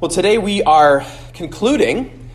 Well, 0.00 0.10
today 0.10 0.38
we 0.38 0.62
are 0.62 1.04
concluding 1.34 2.30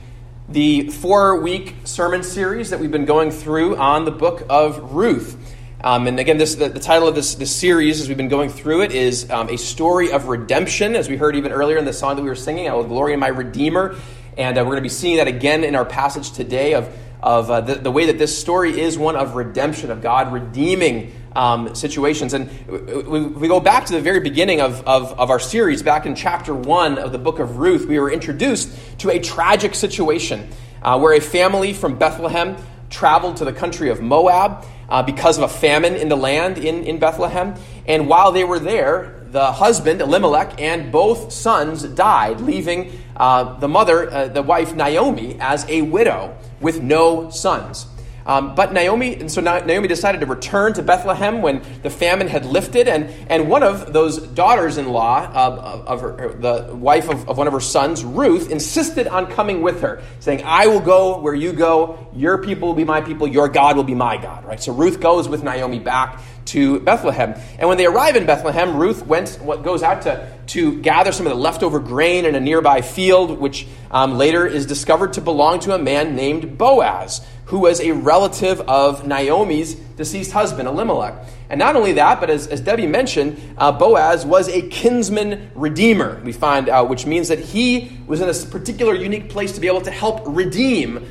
the 0.48 0.92
four 0.92 1.42
week 1.42 1.74
sermon 1.84 2.22
series 2.22 2.70
that 2.70 2.80
we've 2.80 2.92
been 2.92 3.06
going 3.06 3.32
through 3.32 3.78
on 3.78 4.06
the 4.06 4.12
book 4.12 4.44
of 4.52 4.94
Ruth. 4.94 5.36
Um, 5.84 6.06
and 6.06 6.20
again, 6.20 6.38
this, 6.38 6.54
the, 6.54 6.70
the, 6.70 6.80
title 6.80 7.08
of 7.08 7.16
this, 7.16 7.34
this 7.34 7.56
series, 7.56 8.02
as 8.02 8.08
we've 8.08 8.18
been 8.18 8.30
going 8.30 8.50
through 8.50 8.84
it, 8.84 8.92
is 8.92 9.28
um, 9.32 9.50
A 9.50 9.58
Story 9.58 10.12
of 10.12 10.28
Redemption, 10.28 10.96
as 10.96 11.10
we 11.10 11.18
heard 11.18 11.36
even 11.36 11.52
earlier 11.52 11.78
in 11.78 11.86
the 11.86 11.94
song 11.94 12.18
that 12.18 12.22
we 12.22 12.30
were 12.30 12.36
singing, 12.36 12.70
I 12.70 12.76
will 12.76 12.84
glory 12.84 13.14
in 13.14 13.20
my 13.20 13.30
Redeemer. 13.30 13.96
And 14.38 14.60
uh, 14.60 14.62
we're 14.62 14.74
going 14.74 14.78
to 14.78 14.82
be 14.84 14.90
seeing 14.90 15.18
that 15.18 15.28
again 15.28 15.64
in 15.64 15.74
our 15.74 15.86
passage 15.86 16.34
today 16.34 16.76
of, 16.76 16.96
of 17.20 17.50
uh, 17.50 17.62
the, 17.62 17.74
the 17.74 17.92
way 17.92 18.06
that 18.06 18.20
this 18.20 18.40
story 18.40 18.80
is 18.80 18.96
one 18.96 19.16
of 19.16 19.34
redemption, 19.34 19.90
of 19.90 20.04
God 20.04 20.32
redeeming 20.32 21.14
um, 21.36 21.76
situations. 21.76 22.34
And 22.34 22.50
we, 22.68 23.22
we, 23.22 23.48
go 23.48 23.60
back 23.60 23.86
to 23.88 23.94
the 23.94 24.02
very 24.02 24.22
beginning 24.22 24.62
of, 24.62 24.82
of, 24.88 25.12
of, 25.20 25.30
our 25.30 25.40
series, 25.40 25.84
back 25.84 26.06
in 26.06 26.16
chapter 26.16 26.56
one 26.56 26.98
of 26.98 27.12
the 27.12 27.18
book 27.18 27.40
of 27.40 27.58
Ruth, 27.58 27.88
we 27.88 28.00
were 28.00 28.10
introduced 28.10 28.70
to 29.00 29.12
a 29.12 29.20
tragic 29.20 29.76
situation 29.76 30.50
uh, 30.82 30.98
where 30.98 31.14
a 31.14 31.20
family 31.20 31.74
from 31.74 31.98
Bethlehem 31.98 32.56
traveled 32.90 33.38
to 33.38 33.46
the 33.46 33.54
country 33.54 33.90
of 33.90 34.02
Moab 34.02 34.66
uh, 34.88 35.04
because 35.04 35.38
of 35.38 35.44
a 35.44 35.50
famine 35.50 35.96
in 35.96 36.08
the 36.08 36.16
land 36.16 36.58
in, 36.58 36.84
in 36.84 37.00
Bethlehem. 37.00 37.56
And 37.86 38.08
while 38.08 38.32
they 38.32 38.44
were 38.44 38.60
there, 38.60 39.24
the 39.28 39.52
husband, 39.52 40.02
Elimelech, 40.02 40.62
and 40.62 40.92
both 40.92 41.34
sons 41.34 41.84
died, 41.84 42.40
leaving 42.40 42.98
uh, 43.18 43.60
the 43.60 43.68
mother, 43.68 44.10
uh, 44.10 44.28
the 44.30 44.42
wife, 44.42 44.74
Naomi, 44.76 45.38
as 45.42 45.66
a 45.68 45.82
widow 45.82 46.38
with 46.62 46.82
no 46.82 47.30
sons. 47.30 47.88
Um, 48.26 48.56
but 48.56 48.74
Naomi, 48.74 49.16
and 49.16 49.32
so 49.32 49.40
Naomi 49.42 49.88
decided 49.88 50.22
to 50.22 50.26
return 50.26 50.74
to 50.74 50.82
Bethlehem 50.82 51.44
when 51.44 51.62
the 51.84 51.92
famine 51.92 52.28
had 52.28 52.46
lifted, 52.46 52.88
and, 52.88 53.10
and 53.30 53.50
one 53.50 53.62
of 53.62 53.94
those 53.94 54.18
daughters-in-law 54.18 55.32
uh, 55.32 55.84
of 55.86 56.02
her, 56.02 56.34
the 56.34 56.76
wife 56.76 57.08
of, 57.08 57.30
of 57.30 57.38
one 57.38 57.46
of 57.46 57.54
her 57.54 57.60
sons, 57.60 58.04
Ruth, 58.04 58.50
insisted 58.50 59.08
on 59.08 59.28
coming 59.28 59.62
with 59.62 59.82
her, 59.82 60.02
saying, 60.20 60.42
"I 60.44 60.66
will 60.68 60.80
go 60.80 61.20
where 61.20 61.36
you 61.36 61.54
go. 61.54 62.08
Your 62.16 62.40
people 62.40 62.70
will 62.70 62.76
be 62.76 62.84
my 62.84 63.02
people. 63.02 63.28
Your 63.28 63.48
God 63.48 63.78
will 63.78 63.84
be 63.84 63.96
my 63.96 64.18
God." 64.18 64.44
Right. 64.44 64.62
So 64.62 64.74
Ruth 64.74 65.00
goes 65.00 65.30
with 65.30 65.44
Naomi 65.44 65.80
back 65.80 66.20
to 66.46 66.80
Bethlehem. 66.80 67.36
And 67.58 67.68
when 67.68 67.78
they 67.78 67.86
arrive 67.86 68.16
in 68.16 68.26
Bethlehem, 68.26 68.78
Ruth 68.78 69.06
went, 69.06 69.40
what 69.42 69.64
goes 69.64 69.84
out 69.84 70.04
to, 70.04 70.32
to 70.48 70.80
gather 70.82 71.12
some 71.12 71.26
of 71.26 71.32
the 71.32 71.40
leftover 71.40 71.80
grain 71.80 72.26
in 72.26 72.36
a 72.36 72.40
nearby 72.40 72.82
field, 72.82 73.40
which 73.40 73.68
um, 73.92 74.18
later 74.18 74.46
is 74.46 74.66
discovered 74.66 75.14
to 75.14 75.22
belong 75.22 75.60
to 75.62 75.74
a 75.74 75.80
man 75.80 76.16
named 76.16 76.58
Boaz, 76.58 77.26
who 77.46 77.60
was 77.60 77.80
a 77.80 77.92
relative 77.92 78.62
of 78.62 79.06
Naomi's 79.08 79.76
deceased 79.76 80.32
husband, 80.32 80.68
Elimelech. 80.68 81.16
And 81.50 81.60
not 81.60 81.76
only 81.76 81.94
that, 81.94 82.20
but 82.20 82.30
as, 82.30 82.48
as 82.48 82.60
Debbie 82.60 82.88
mentioned, 82.88 83.40
uh, 83.58 83.72
Boaz 83.72 84.26
was 84.26 84.50
a 84.50 84.64
kinsman 84.64 85.52
redeemer, 85.56 86.22
we 86.24 86.32
find 86.32 86.70
out, 86.70 86.90
which 86.90 87.06
means 87.06 87.28
that 87.28 87.40
he 87.40 87.98
was 88.08 88.22
in 88.22 88.30
a 88.30 88.34
particular 88.52 88.96
unique 88.96 89.30
place 89.30 89.52
to 89.54 89.62
be 89.62 89.68
able 89.68 89.82
to 89.82 89.92
help 89.92 90.24
redeem 90.26 91.06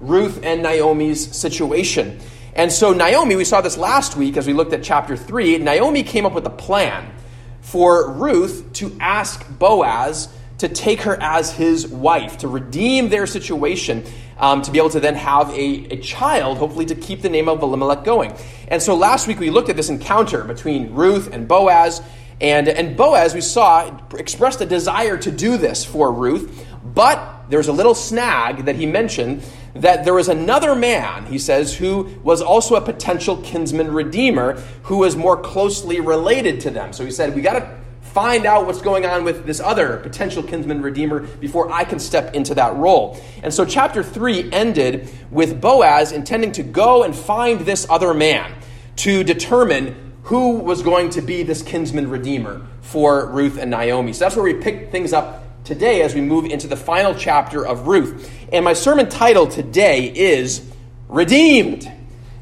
Ruth 0.00 0.42
and 0.42 0.62
Naomi's 0.62 1.36
situation. 1.36 2.18
And 2.56 2.70
so, 2.70 2.92
Naomi, 2.92 3.34
we 3.34 3.44
saw 3.44 3.60
this 3.60 3.76
last 3.76 4.16
week 4.16 4.36
as 4.36 4.46
we 4.46 4.52
looked 4.52 4.72
at 4.72 4.84
chapter 4.84 5.16
3. 5.16 5.58
Naomi 5.58 6.04
came 6.04 6.24
up 6.24 6.34
with 6.34 6.46
a 6.46 6.50
plan 6.50 7.12
for 7.60 8.12
Ruth 8.12 8.72
to 8.74 8.96
ask 9.00 9.44
Boaz 9.58 10.28
to 10.58 10.68
take 10.68 11.00
her 11.00 11.20
as 11.20 11.50
his 11.52 11.88
wife, 11.88 12.38
to 12.38 12.48
redeem 12.48 13.08
their 13.08 13.26
situation, 13.26 14.04
um, 14.38 14.62
to 14.62 14.70
be 14.70 14.78
able 14.78 14.90
to 14.90 15.00
then 15.00 15.16
have 15.16 15.50
a, 15.50 15.94
a 15.94 15.96
child, 15.96 16.58
hopefully 16.58 16.86
to 16.86 16.94
keep 16.94 17.22
the 17.22 17.28
name 17.28 17.48
of 17.48 17.60
Elimelech 17.60 18.04
going. 18.04 18.32
And 18.68 18.80
so, 18.80 18.94
last 18.94 19.26
week 19.26 19.40
we 19.40 19.50
looked 19.50 19.68
at 19.68 19.74
this 19.74 19.88
encounter 19.88 20.44
between 20.44 20.94
Ruth 20.94 21.32
and 21.32 21.48
Boaz. 21.48 22.02
And, 22.40 22.68
and 22.68 22.96
Boaz, 22.96 23.34
we 23.34 23.40
saw, 23.40 23.98
expressed 24.16 24.60
a 24.60 24.66
desire 24.66 25.16
to 25.18 25.30
do 25.32 25.56
this 25.56 25.84
for 25.84 26.12
Ruth, 26.12 26.66
but 26.84 27.46
there's 27.48 27.68
a 27.68 27.72
little 27.72 27.94
snag 27.94 28.66
that 28.66 28.76
he 28.76 28.86
mentioned 28.86 29.42
that 29.74 30.04
there 30.04 30.14
was 30.14 30.28
another 30.28 30.74
man, 30.74 31.26
he 31.26 31.38
says, 31.38 31.74
who 31.76 32.04
was 32.22 32.40
also 32.40 32.76
a 32.76 32.80
potential 32.80 33.36
kinsman 33.38 33.92
redeemer 33.92 34.60
who 34.84 34.98
was 34.98 35.16
more 35.16 35.36
closely 35.36 36.00
related 36.00 36.60
to 36.60 36.70
them. 36.70 36.92
So 36.92 37.04
he 37.04 37.10
said, 37.10 37.34
We 37.34 37.42
got 37.42 37.58
to 37.58 37.78
find 38.14 38.46
out 38.46 38.66
what's 38.66 38.80
going 38.80 39.04
on 39.04 39.24
with 39.24 39.44
this 39.44 39.58
other 39.58 39.96
potential 39.96 40.40
kinsman 40.40 40.80
redeemer 40.80 41.20
before 41.20 41.72
I 41.72 41.82
can 41.82 41.98
step 41.98 42.34
into 42.34 42.54
that 42.54 42.76
role. 42.76 43.20
And 43.42 43.52
so 43.52 43.64
chapter 43.64 44.04
3 44.04 44.52
ended 44.52 45.10
with 45.32 45.60
Boaz 45.60 46.12
intending 46.12 46.52
to 46.52 46.62
go 46.62 47.02
and 47.02 47.14
find 47.14 47.60
this 47.62 47.88
other 47.90 48.14
man 48.14 48.54
to 48.96 49.24
determine 49.24 50.12
who 50.24 50.58
was 50.58 50.82
going 50.82 51.10
to 51.10 51.22
be 51.22 51.42
this 51.42 51.62
kinsman 51.62 52.08
redeemer 52.08 52.64
for 52.82 53.26
Ruth 53.26 53.58
and 53.58 53.70
Naomi. 53.70 54.12
So 54.12 54.24
that's 54.24 54.36
where 54.36 54.44
we 54.44 54.54
pick 54.54 54.92
things 54.92 55.12
up 55.12 55.43
today 55.64 56.02
as 56.02 56.14
we 56.14 56.20
move 56.20 56.44
into 56.44 56.66
the 56.66 56.76
final 56.76 57.14
chapter 57.14 57.66
of 57.66 57.86
Ruth. 57.86 58.30
And 58.52 58.66
my 58.66 58.74
sermon 58.74 59.08
title 59.08 59.46
today 59.46 60.12
is 60.14 60.62
Redeemed. 61.08 61.90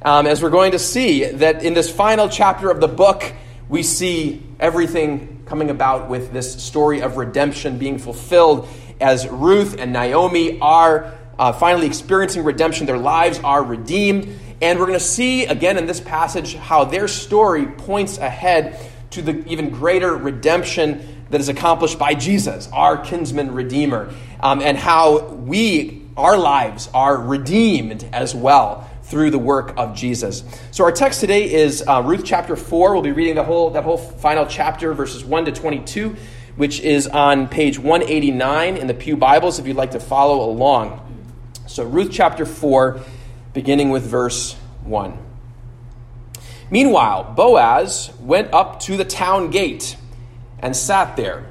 Um, 0.05 0.27
as 0.27 0.43
we're 0.43 0.51
going 0.51 0.73
to 0.73 0.81
see 0.81 1.27
that 1.27 1.63
in 1.63 1.73
this 1.73 1.89
final 1.89 2.29
chapter 2.29 2.69
of 2.69 2.81
the 2.81 2.89
book, 2.89 3.33
we 3.69 3.85
see 3.85 4.43
everything 4.59 5.45
coming 5.47 5.71
about 5.71 6.09
with 6.11 6.33
this 6.33 6.61
story 6.65 7.01
of 7.01 7.17
redemption 7.17 7.79
being 7.79 7.99
fulfilled 7.99 8.69
as 9.01 9.29
Ruth 9.29 9.79
and 9.79 9.93
Naomi 9.93 10.59
are 10.59 11.15
uh, 11.39 11.53
finally 11.53 11.87
experiencing 11.87 12.43
redemption. 12.43 12.87
Their 12.87 12.99
lives 12.99 13.39
are 13.45 13.63
redeemed. 13.63 14.37
And 14.61 14.81
we're 14.81 14.87
going 14.87 14.99
to 14.99 15.05
see 15.05 15.45
again 15.47 15.79
in 15.79 15.87
this 15.87 16.01
passage 16.01 16.55
how 16.57 16.87
their 16.87 17.07
story 17.07 17.67
points 17.67 18.19
ahead 18.19 18.81
to 19.11 19.23
the 19.23 19.47
even 19.47 19.71
greater 19.71 20.17
redemption 20.17 21.12
that 21.33 21.41
is 21.41 21.49
accomplished 21.49 21.99
by 21.99 22.15
Jesus, 22.15 22.69
our 22.75 22.99
kinsman 22.99 23.55
redeemer, 23.55 24.13
um, 24.41 24.61
and 24.61 24.77
how 24.77 25.29
we, 25.29 26.03
our 26.15 26.37
lives, 26.37 26.91
are 26.93 27.17
redeemed 27.17 28.07
as 28.13 28.35
well 28.35 28.89
through 29.05 29.31
the 29.31 29.39
work 29.39 29.73
of 29.79 29.97
Jesus. 29.97 30.45
So 30.73 30.85
our 30.85 30.93
text 30.93 31.21
today 31.21 31.51
is 31.51 31.83
uh, 31.89 32.03
Ruth 32.05 32.23
chapter 32.27 32.55
4. 32.55 32.93
We'll 32.93 33.01
be 33.01 33.13
reading 33.13 33.35
the 33.35 33.45
whole 33.45 33.71
that 33.71 33.83
whole 33.83 33.97
final 33.97 34.45
chapter 34.45 34.93
verses 34.93 35.25
1 35.25 35.47
to 35.47 35.53
22, 35.53 36.17
which 36.57 36.81
is 36.81 37.07
on 37.07 37.49
page 37.49 37.79
189 37.79 38.77
in 38.77 38.87
the 38.87 38.95
Pew 38.95 39.17
Bibles 39.17 39.59
if 39.59 39.67
you'd 39.67 39.75
like 39.75 39.93
to 39.93 40.01
follow 40.01 40.45
along. 40.51 40.99
So 41.67 41.83
Ruth 41.83 42.11
chapter 42.13 42.45
4 42.45 43.01
beginning 43.55 43.89
with 43.89 44.03
verse 44.03 44.53
1. 44.85 45.17
Meanwhile, 46.71 47.33
Boaz 47.35 48.13
went 48.21 48.53
up 48.53 48.81
to 48.81 48.99
the 48.99 49.05
town 49.07 49.51
gate 49.51 49.97
and 50.63 50.77
sat 50.77 51.17
there. 51.17 51.45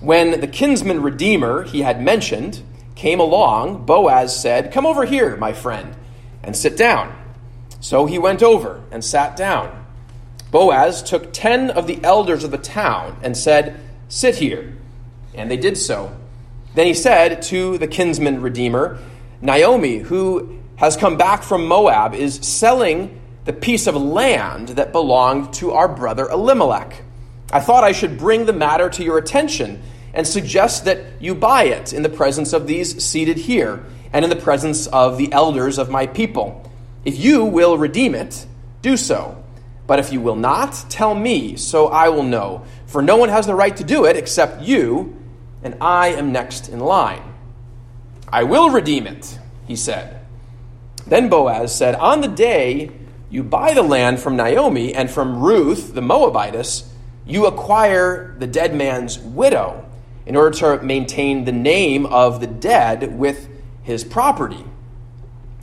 When 0.00 0.40
the 0.40 0.48
kinsman 0.48 1.02
redeemer 1.02 1.62
he 1.62 1.82
had 1.82 2.02
mentioned 2.02 2.62
came 2.94 3.20
along, 3.20 3.84
Boaz 3.84 4.34
said, 4.38 4.72
Come 4.72 4.86
over 4.86 5.04
here, 5.04 5.36
my 5.36 5.52
friend, 5.52 5.94
and 6.42 6.56
sit 6.56 6.76
down. 6.76 7.14
So 7.80 8.06
he 8.06 8.18
went 8.18 8.42
over 8.42 8.82
and 8.90 9.04
sat 9.04 9.36
down. 9.36 9.84
Boaz 10.50 11.02
took 11.02 11.32
ten 11.32 11.70
of 11.70 11.86
the 11.86 12.02
elders 12.02 12.42
of 12.42 12.50
the 12.50 12.58
town 12.58 13.18
and 13.22 13.36
said, 13.36 13.78
Sit 14.08 14.36
here. 14.36 14.76
And 15.34 15.50
they 15.50 15.56
did 15.56 15.76
so. 15.76 16.16
Then 16.74 16.86
he 16.86 16.94
said 16.94 17.42
to 17.42 17.78
the 17.78 17.86
kinsman 17.86 18.42
redeemer, 18.42 18.98
Naomi, 19.40 19.98
who 19.98 20.58
has 20.76 20.96
come 20.96 21.16
back 21.16 21.42
from 21.42 21.66
Moab, 21.66 22.14
is 22.14 22.36
selling 22.36 23.20
the 23.44 23.52
piece 23.52 23.86
of 23.86 23.96
land 23.96 24.70
that 24.70 24.92
belonged 24.92 25.52
to 25.54 25.72
our 25.72 25.88
brother 25.88 26.28
Elimelech. 26.28 27.02
I 27.52 27.60
thought 27.60 27.84
I 27.84 27.92
should 27.92 28.18
bring 28.18 28.46
the 28.46 28.52
matter 28.52 28.88
to 28.90 29.04
your 29.04 29.18
attention 29.18 29.82
and 30.12 30.26
suggest 30.26 30.84
that 30.84 31.04
you 31.20 31.34
buy 31.34 31.64
it 31.64 31.92
in 31.92 32.02
the 32.02 32.08
presence 32.08 32.52
of 32.52 32.66
these 32.66 33.02
seated 33.02 33.36
here 33.36 33.84
and 34.12 34.24
in 34.24 34.30
the 34.30 34.36
presence 34.36 34.86
of 34.88 35.18
the 35.18 35.32
elders 35.32 35.78
of 35.78 35.90
my 35.90 36.06
people. 36.06 36.70
If 37.04 37.18
you 37.18 37.44
will 37.44 37.78
redeem 37.78 38.14
it, 38.14 38.46
do 38.82 38.96
so. 38.96 39.42
But 39.86 39.98
if 39.98 40.12
you 40.12 40.20
will 40.20 40.36
not, 40.36 40.84
tell 40.88 41.14
me, 41.14 41.56
so 41.56 41.88
I 41.88 42.08
will 42.08 42.22
know. 42.22 42.64
For 42.86 43.02
no 43.02 43.16
one 43.16 43.28
has 43.28 43.46
the 43.46 43.54
right 43.54 43.76
to 43.76 43.84
do 43.84 44.04
it 44.04 44.16
except 44.16 44.62
you, 44.62 45.16
and 45.62 45.76
I 45.80 46.08
am 46.08 46.32
next 46.32 46.68
in 46.68 46.80
line. 46.80 47.22
I 48.28 48.44
will 48.44 48.70
redeem 48.70 49.06
it, 49.06 49.38
he 49.66 49.74
said. 49.76 50.20
Then 51.06 51.28
Boaz 51.28 51.74
said, 51.74 51.96
On 51.96 52.20
the 52.20 52.28
day 52.28 52.90
you 53.30 53.42
buy 53.42 53.74
the 53.74 53.82
land 53.82 54.20
from 54.20 54.36
Naomi 54.36 54.94
and 54.94 55.10
from 55.10 55.40
Ruth 55.40 55.94
the 55.94 56.02
Moabitess, 56.02 56.89
you 57.30 57.46
acquire 57.46 58.34
the 58.38 58.46
dead 58.46 58.74
man's 58.74 59.18
widow 59.18 59.86
in 60.26 60.36
order 60.36 60.56
to 60.58 60.82
maintain 60.84 61.44
the 61.44 61.52
name 61.52 62.06
of 62.06 62.40
the 62.40 62.46
dead 62.46 63.16
with 63.18 63.48
his 63.82 64.04
property. 64.04 64.64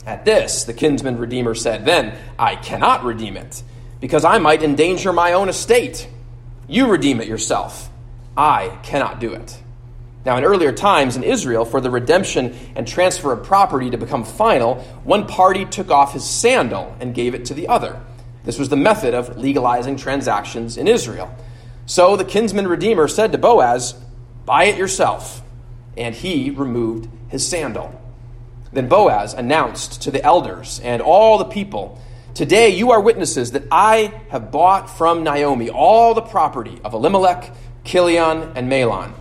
At 0.06 0.24
this, 0.24 0.64
the 0.64 0.72
kinsman 0.72 1.18
redeemer 1.18 1.54
said, 1.54 1.84
Then 1.84 2.18
I 2.38 2.56
cannot 2.56 3.04
redeem 3.04 3.36
it, 3.36 3.62
because 4.00 4.24
I 4.24 4.38
might 4.38 4.62
endanger 4.62 5.12
my 5.12 5.34
own 5.34 5.48
estate. 5.48 6.08
You 6.66 6.88
redeem 6.88 7.20
it 7.20 7.28
yourself. 7.28 7.90
I 8.36 8.78
cannot 8.82 9.20
do 9.20 9.34
it. 9.34 9.58
Now, 10.24 10.36
in 10.36 10.44
earlier 10.44 10.72
times 10.72 11.16
in 11.16 11.22
Israel, 11.22 11.64
for 11.64 11.80
the 11.80 11.90
redemption 11.90 12.56
and 12.76 12.86
transfer 12.86 13.32
of 13.32 13.44
property 13.44 13.90
to 13.90 13.98
become 13.98 14.24
final, 14.24 14.76
one 15.04 15.26
party 15.26 15.64
took 15.64 15.90
off 15.90 16.12
his 16.12 16.24
sandal 16.24 16.96
and 17.00 17.14
gave 17.14 17.34
it 17.34 17.44
to 17.46 17.54
the 17.54 17.68
other. 17.68 18.00
This 18.44 18.58
was 18.58 18.68
the 18.68 18.76
method 18.76 19.14
of 19.14 19.36
legalizing 19.36 19.96
transactions 19.96 20.76
in 20.76 20.88
Israel. 20.88 21.34
So 21.88 22.16
the 22.16 22.24
kinsman 22.24 22.68
redeemer 22.68 23.08
said 23.08 23.32
to 23.32 23.38
Boaz, 23.38 23.94
Buy 24.44 24.64
it 24.64 24.76
yourself. 24.76 25.42
and 25.96 26.14
he 26.14 26.50
removed 26.50 27.08
his 27.28 27.48
sandal. 27.48 27.98
Then 28.72 28.88
Boaz 28.88 29.32
announced 29.32 30.02
to 30.02 30.10
the 30.10 30.22
elders 30.22 30.80
and 30.84 31.00
all 31.00 31.38
the 31.38 31.46
people, 31.46 31.98
Today 32.34 32.68
you 32.68 32.90
are 32.90 33.00
witnesses 33.00 33.52
that 33.52 33.64
I 33.72 34.12
have 34.28 34.52
bought 34.52 34.90
from 34.90 35.24
Naomi 35.24 35.70
all 35.70 36.12
the 36.12 36.20
property 36.20 36.78
of 36.84 36.92
Elimelech, 36.92 37.52
Kilion, 37.84 38.52
and 38.54 38.70
Mahlon. 38.70 39.14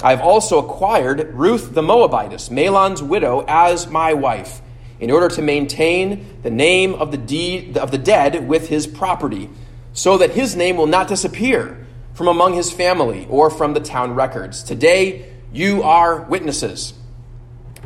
I 0.00 0.10
have 0.10 0.20
also 0.20 0.64
acquired 0.64 1.34
Ruth 1.34 1.74
the 1.74 1.82
Moabitess, 1.82 2.48
Mahlon's 2.48 3.02
widow, 3.02 3.44
as 3.48 3.88
my 3.88 4.14
wife, 4.14 4.62
in 5.00 5.10
order 5.10 5.28
to 5.30 5.42
maintain 5.42 6.42
the 6.44 6.50
name 6.50 6.94
of 6.94 7.10
the, 7.10 7.76
of 7.80 7.90
the 7.90 7.98
dead 7.98 8.46
with 8.46 8.68
his 8.68 8.86
property, 8.86 9.50
so 9.92 10.16
that 10.18 10.30
his 10.30 10.54
name 10.54 10.76
will 10.76 10.86
not 10.86 11.08
disappear 11.08 11.83
from 12.14 12.28
among 12.28 12.54
his 12.54 12.70
family 12.70 13.26
or 13.28 13.50
from 13.50 13.74
the 13.74 13.80
town 13.80 14.14
records. 14.14 14.62
Today 14.62 15.30
you 15.52 15.82
are 15.82 16.22
witnesses. 16.22 16.94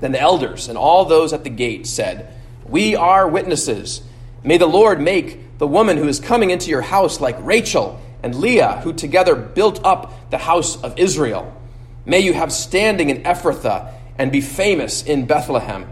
Then 0.00 0.12
the 0.12 0.20
elders 0.20 0.68
and 0.68 0.78
all 0.78 1.04
those 1.04 1.32
at 1.32 1.44
the 1.44 1.50
gate 1.50 1.86
said, 1.86 2.32
We 2.66 2.94
are 2.94 3.28
witnesses. 3.28 4.02
May 4.44 4.58
the 4.58 4.66
Lord 4.66 5.00
make 5.00 5.58
the 5.58 5.66
woman 5.66 5.96
who 5.96 6.06
is 6.06 6.20
coming 6.20 6.50
into 6.50 6.70
your 6.70 6.82
house 6.82 7.20
like 7.20 7.36
Rachel 7.40 8.00
and 8.22 8.34
Leah, 8.34 8.80
who 8.84 8.92
together 8.92 9.34
built 9.34 9.84
up 9.84 10.30
the 10.30 10.38
house 10.38 10.80
of 10.82 10.98
Israel. 10.98 11.54
May 12.06 12.20
you 12.20 12.32
have 12.32 12.52
standing 12.52 13.10
in 13.10 13.22
Ephrathah 13.24 13.92
and 14.16 14.32
be 14.32 14.40
famous 14.40 15.02
in 15.02 15.26
Bethlehem. 15.26 15.86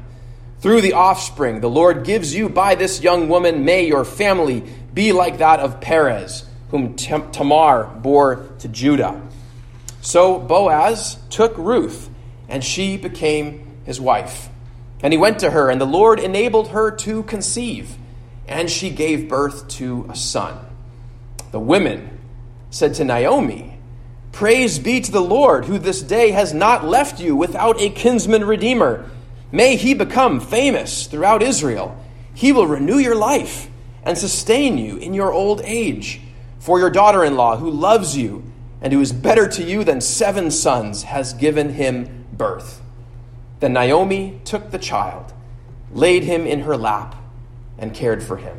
Through 0.60 0.80
the 0.80 0.94
offspring 0.94 1.60
the 1.60 1.70
Lord 1.70 2.04
gives 2.04 2.34
you 2.34 2.48
by 2.48 2.74
this 2.74 3.02
young 3.02 3.28
woman, 3.28 3.64
may 3.64 3.86
your 3.86 4.04
family 4.04 4.64
be 4.94 5.12
like 5.12 5.38
that 5.38 5.60
of 5.60 5.80
Perez, 5.80 6.45
whom 6.70 6.94
Tamar 6.96 7.84
bore 7.84 8.48
to 8.58 8.68
Judah. 8.68 9.20
So 10.00 10.38
Boaz 10.38 11.18
took 11.30 11.56
Ruth, 11.58 12.10
and 12.48 12.62
she 12.62 12.96
became 12.96 13.80
his 13.84 14.00
wife. 14.00 14.48
And 15.02 15.12
he 15.12 15.18
went 15.18 15.40
to 15.40 15.50
her, 15.50 15.70
and 15.70 15.80
the 15.80 15.86
Lord 15.86 16.18
enabled 16.18 16.68
her 16.68 16.90
to 16.90 17.22
conceive, 17.24 17.96
and 18.48 18.70
she 18.70 18.90
gave 18.90 19.28
birth 19.28 19.68
to 19.68 20.06
a 20.08 20.16
son. 20.16 20.58
The 21.52 21.60
women 21.60 22.18
said 22.70 22.94
to 22.94 23.04
Naomi, 23.04 23.78
Praise 24.32 24.78
be 24.78 25.00
to 25.00 25.10
the 25.10 25.20
Lord, 25.20 25.64
who 25.64 25.78
this 25.78 26.02
day 26.02 26.30
has 26.32 26.52
not 26.52 26.84
left 26.84 27.20
you 27.20 27.34
without 27.34 27.80
a 27.80 27.88
kinsman 27.88 28.44
redeemer. 28.44 29.08
May 29.50 29.76
he 29.76 29.94
become 29.94 30.40
famous 30.40 31.06
throughout 31.06 31.42
Israel. 31.42 31.96
He 32.34 32.52
will 32.52 32.66
renew 32.66 32.98
your 32.98 33.14
life 33.14 33.70
and 34.02 34.18
sustain 34.18 34.76
you 34.76 34.98
in 34.98 35.14
your 35.14 35.32
old 35.32 35.62
age. 35.64 36.20
For 36.66 36.80
your 36.80 36.90
daughter 36.90 37.22
in 37.22 37.36
law, 37.36 37.58
who 37.58 37.70
loves 37.70 38.16
you 38.16 38.42
and 38.82 38.92
who 38.92 39.00
is 39.00 39.12
better 39.12 39.46
to 39.50 39.62
you 39.62 39.84
than 39.84 40.00
seven 40.00 40.50
sons, 40.50 41.04
has 41.04 41.32
given 41.32 41.74
him 41.74 42.26
birth. 42.32 42.82
Then 43.60 43.72
Naomi 43.72 44.40
took 44.44 44.72
the 44.72 44.78
child, 44.80 45.32
laid 45.92 46.24
him 46.24 46.44
in 46.44 46.62
her 46.62 46.76
lap, 46.76 47.14
and 47.78 47.94
cared 47.94 48.20
for 48.20 48.38
him. 48.38 48.58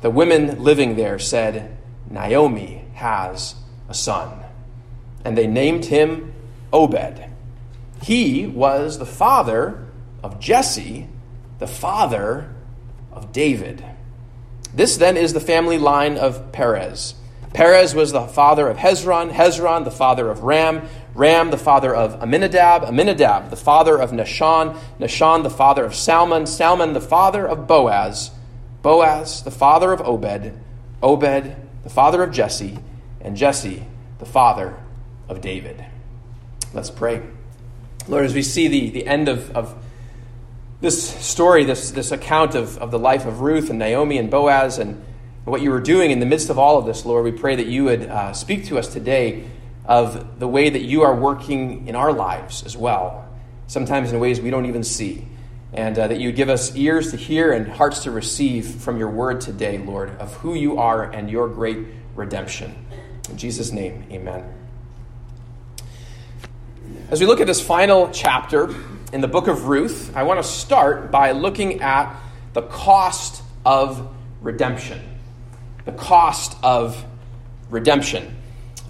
The 0.00 0.08
women 0.08 0.64
living 0.64 0.96
there 0.96 1.18
said, 1.18 1.76
Naomi 2.08 2.86
has 2.94 3.56
a 3.90 3.94
son. 3.94 4.42
And 5.22 5.36
they 5.36 5.46
named 5.46 5.84
him 5.84 6.32
Obed. 6.72 7.26
He 8.02 8.46
was 8.46 8.98
the 8.98 9.04
father 9.04 9.86
of 10.22 10.40
Jesse, 10.40 11.08
the 11.58 11.66
father 11.66 12.54
of 13.12 13.32
David. 13.32 13.84
This 14.74 14.96
then 14.96 15.16
is 15.16 15.32
the 15.32 15.40
family 15.40 15.78
line 15.78 16.16
of 16.16 16.52
Perez. 16.52 17.14
Perez 17.52 17.94
was 17.94 18.12
the 18.12 18.26
father 18.26 18.68
of 18.68 18.76
Hezron, 18.76 19.32
Hezron 19.32 19.84
the 19.84 19.90
father 19.90 20.30
of 20.30 20.42
Ram, 20.42 20.86
Ram, 21.14 21.50
the 21.50 21.58
father 21.58 21.94
of 21.94 22.20
Amminadab, 22.20 22.84
Amminadab 22.84 23.50
the 23.50 23.56
father 23.56 23.96
of 23.96 24.10
Nahshon, 24.10 24.78
Nahshon, 25.00 25.42
the 25.42 25.50
father 25.50 25.84
of 25.84 25.94
Salmon, 25.94 26.46
Salmon, 26.46 26.92
the 26.92 27.00
father 27.00 27.46
of 27.46 27.66
Boaz, 27.66 28.30
Boaz, 28.82 29.42
the 29.42 29.50
father 29.50 29.92
of 29.92 30.00
Obed, 30.02 30.52
Obed, 31.02 31.56
the 31.84 31.90
father 31.90 32.22
of 32.22 32.32
Jesse, 32.32 32.78
and 33.20 33.36
Jesse, 33.36 33.84
the 34.18 34.26
father 34.26 34.76
of 35.28 35.40
David. 35.40 35.84
Let's 36.74 36.90
pray. 36.90 37.22
Lord, 38.06 38.24
as 38.24 38.34
we 38.34 38.42
see 38.42 38.68
the, 38.68 38.90
the 38.90 39.06
end 39.06 39.28
of, 39.28 39.50
of 39.56 39.74
this 40.80 41.10
story, 41.24 41.64
this, 41.64 41.90
this 41.90 42.12
account 42.12 42.54
of, 42.54 42.78
of 42.78 42.90
the 42.90 42.98
life 42.98 43.26
of 43.26 43.40
Ruth 43.40 43.70
and 43.70 43.78
Naomi 43.78 44.18
and 44.18 44.30
Boaz 44.30 44.78
and 44.78 45.04
what 45.44 45.60
you 45.60 45.70
were 45.70 45.80
doing 45.80 46.10
in 46.10 46.20
the 46.20 46.26
midst 46.26 46.50
of 46.50 46.58
all 46.58 46.78
of 46.78 46.86
this, 46.86 47.04
Lord, 47.04 47.24
we 47.24 47.32
pray 47.32 47.56
that 47.56 47.66
you 47.66 47.84
would 47.84 48.02
uh, 48.02 48.32
speak 48.32 48.66
to 48.66 48.78
us 48.78 48.92
today 48.92 49.44
of 49.84 50.38
the 50.38 50.46
way 50.46 50.68
that 50.68 50.82
you 50.82 51.02
are 51.02 51.14
working 51.14 51.88
in 51.88 51.96
our 51.96 52.12
lives 52.12 52.62
as 52.64 52.76
well, 52.76 53.26
sometimes 53.66 54.12
in 54.12 54.20
ways 54.20 54.40
we 54.40 54.50
don't 54.50 54.66
even 54.66 54.84
see. 54.84 55.26
And 55.72 55.98
uh, 55.98 56.08
that 56.08 56.20
you 56.20 56.32
give 56.32 56.48
us 56.48 56.74
ears 56.76 57.10
to 57.10 57.16
hear 57.16 57.52
and 57.52 57.68
hearts 57.68 58.04
to 58.04 58.10
receive 58.10 58.66
from 58.66 58.98
your 58.98 59.10
word 59.10 59.40
today, 59.40 59.78
Lord, 59.78 60.10
of 60.18 60.34
who 60.36 60.54
you 60.54 60.78
are 60.78 61.04
and 61.04 61.30
your 61.30 61.48
great 61.48 61.78
redemption. 62.14 62.86
In 63.28 63.36
Jesus' 63.36 63.72
name, 63.72 64.04
amen. 64.10 64.50
As 67.10 67.20
we 67.20 67.26
look 67.26 67.40
at 67.40 67.46
this 67.46 67.60
final 67.60 68.10
chapter 68.12 68.74
in 69.12 69.20
the 69.22 69.28
book 69.28 69.48
of 69.48 69.68
Ruth, 69.68 70.14
I 70.14 70.24
want 70.24 70.42
to 70.42 70.48
start 70.48 71.10
by 71.10 71.32
looking 71.32 71.80
at 71.80 72.14
the 72.52 72.62
cost 72.62 73.42
of 73.64 74.14
redemption. 74.42 75.00
The 75.86 75.92
cost 75.92 76.56
of 76.62 77.02
redemption. 77.70 78.36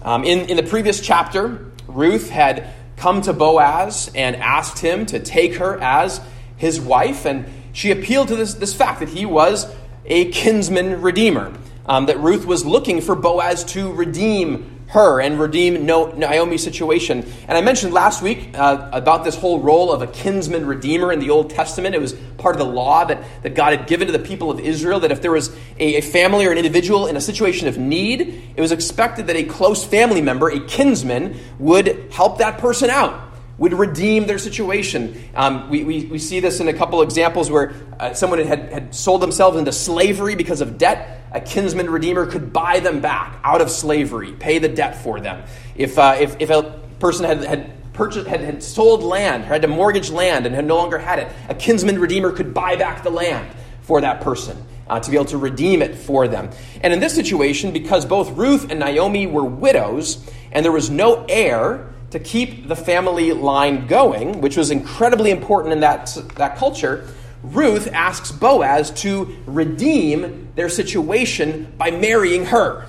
Um, 0.01 0.23
in, 0.23 0.49
in 0.49 0.57
the 0.57 0.63
previous 0.63 0.99
chapter, 0.99 1.71
Ruth 1.87 2.29
had 2.29 2.73
come 2.97 3.21
to 3.21 3.33
Boaz 3.33 4.11
and 4.13 4.35
asked 4.35 4.79
him 4.79 5.05
to 5.07 5.19
take 5.19 5.55
her 5.55 5.79
as 5.81 6.19
his 6.57 6.81
wife, 6.81 7.25
and 7.25 7.45
she 7.71 7.91
appealed 7.91 8.27
to 8.27 8.35
this, 8.35 8.55
this 8.55 8.73
fact 8.73 8.99
that 8.99 9.09
he 9.09 9.25
was 9.25 9.73
a 10.05 10.29
kinsman 10.31 11.01
redeemer, 11.01 11.53
um, 11.85 12.07
that 12.07 12.19
Ruth 12.19 12.45
was 12.45 12.65
looking 12.65 12.99
for 12.99 13.15
Boaz 13.15 13.63
to 13.65 13.93
redeem 13.93 14.78
her 14.89 15.21
and 15.21 15.39
redeem 15.39 15.85
Naomi's 15.85 16.63
situation. 16.63 17.23
And 17.47 17.57
I 17.57 17.61
mentioned 17.61 17.93
last 17.93 18.23
week 18.23 18.57
uh, 18.57 18.89
about 18.91 19.23
this 19.23 19.35
whole 19.35 19.59
role 19.59 19.91
of 19.91 20.01
a 20.01 20.07
kinsman 20.07 20.65
redeemer 20.65 21.11
in 21.11 21.19
the 21.19 21.29
Old 21.29 21.51
Testament. 21.51 21.93
It 21.93 22.01
was 22.01 22.13
part 22.39 22.55
of 22.55 22.59
the 22.59 22.65
law 22.65 23.05
that, 23.05 23.23
that 23.43 23.53
God 23.53 23.77
had 23.77 23.87
given 23.87 24.07
to 24.07 24.11
the 24.11 24.19
people 24.19 24.49
of 24.49 24.59
Israel 24.59 24.99
that 25.01 25.11
if 25.11 25.21
there 25.21 25.31
was 25.31 25.55
a, 25.77 25.97
a 25.97 26.01
family 26.01 26.47
or 26.47 26.51
an 26.51 26.57
individual 26.57 27.05
in 27.05 27.15
a 27.15 27.21
situation 27.21 27.67
of 27.67 27.77
need, 27.77 28.41
it 28.55 28.61
was 28.61 28.71
expected 28.71 29.27
that 29.27 29.35
a 29.35 29.43
close 29.43 29.85
family 29.85 30.21
member, 30.21 30.49
a 30.49 30.59
kinsman, 30.59 31.39
would 31.59 32.11
help 32.11 32.39
that 32.39 32.57
person 32.57 32.89
out 32.89 33.28
would 33.59 33.73
redeem 33.73 34.25
their 34.25 34.39
situation. 34.39 35.21
Um, 35.35 35.69
we, 35.69 35.83
we, 35.83 36.05
we, 36.05 36.17
see 36.17 36.39
this 36.39 36.59
in 36.59 36.69
a 36.69 36.73
couple 36.73 37.01
examples 37.01 37.51
where 37.51 37.73
uh, 37.99 38.13
someone 38.13 38.39
had, 38.39 38.71
had 38.71 38.95
sold 38.95 39.21
themselves 39.21 39.57
into 39.57 39.71
slavery 39.71 40.35
because 40.35 40.61
of 40.61 40.77
debt 40.77 41.19
a 41.31 41.41
kinsman 41.41 41.89
redeemer 41.89 42.25
could 42.25 42.51
buy 42.51 42.79
them 42.79 43.01
back 43.01 43.39
out 43.43 43.61
of 43.61 43.69
slavery, 43.69 44.33
pay 44.33 44.59
the 44.59 44.69
debt 44.69 45.01
for 45.01 45.19
them. 45.19 45.43
If, 45.75 45.97
uh, 45.97 46.17
if, 46.19 46.35
if 46.39 46.49
a 46.49 46.79
person 46.99 47.25
had, 47.25 47.43
had 47.43 47.93
purchased, 47.93 48.27
had, 48.27 48.41
had 48.41 48.63
sold 48.63 49.03
land, 49.03 49.43
had 49.43 49.61
to 49.61 49.67
mortgage 49.67 50.09
land 50.09 50.45
and 50.45 50.55
had 50.55 50.65
no 50.65 50.77
longer 50.77 50.97
had 50.97 51.19
it, 51.19 51.31
a 51.47 51.55
kinsman 51.55 51.99
redeemer 51.99 52.31
could 52.31 52.53
buy 52.53 52.75
back 52.75 53.03
the 53.03 53.09
land 53.09 53.47
for 53.81 54.01
that 54.01 54.21
person. 54.21 54.65
Uh, 54.87 54.99
to 54.99 55.11
be 55.11 55.17
able 55.17 55.25
to 55.25 55.37
redeem 55.37 55.83
it 55.83 55.93
for 55.93 56.27
them. 56.27 56.49
And 56.81 56.91
in 56.91 56.99
this 56.99 57.13
situation, 57.13 57.71
because 57.71 58.07
both 58.07 58.31
Ruth 58.31 58.71
and 58.71 58.79
Naomi 58.79 59.27
were 59.27 59.45
widows 59.45 60.27
and 60.51 60.65
there 60.65 60.71
was 60.71 60.89
no 60.89 61.27
heir 61.29 61.93
to 62.11 62.19
keep 62.19 62.67
the 62.67 62.75
family 62.75 63.33
line 63.33 63.87
going, 63.87 64.41
which 64.41 64.57
was 64.57 64.71
incredibly 64.71 65.31
important 65.31 65.73
in 65.73 65.79
that, 65.81 66.15
that 66.35 66.57
culture, 66.57 67.07
Ruth 67.43 67.87
asks 67.93 68.31
Boaz 68.31 68.91
to 69.01 69.37
redeem 69.45 70.49
their 70.55 70.69
situation 70.69 71.71
by 71.77 71.91
marrying 71.91 72.45
her, 72.45 72.85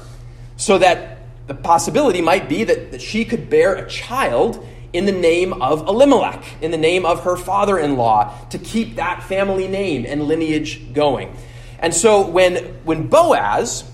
so 0.57 0.79
that 0.79 1.19
the 1.47 1.55
possibility 1.55 2.21
might 2.21 2.49
be 2.49 2.65
that, 2.65 2.93
that 2.93 3.03
she 3.03 3.25
could 3.25 3.51
bear 3.51 3.75
a 3.75 3.89
child 3.89 4.67
in 4.93 5.07
the 5.07 5.13
name 5.13 5.53
of 5.63 5.87
Elimelech, 5.87 6.45
in 6.61 6.71
the 6.71 6.77
name 6.77 7.07
of 7.07 7.25
her 7.25 7.37
father 7.37 7.79
in 7.79 7.97
law, 7.97 8.37
to 8.49 8.59
keep 8.59 8.97
that 8.97 9.23
family 9.23 9.69
name 9.69 10.05
and 10.07 10.25
lineage 10.25 10.93
going. 10.93 11.35
And 11.79 11.95
so 11.95 12.27
when, 12.27 12.57
when 12.85 13.07
Boaz, 13.07 13.90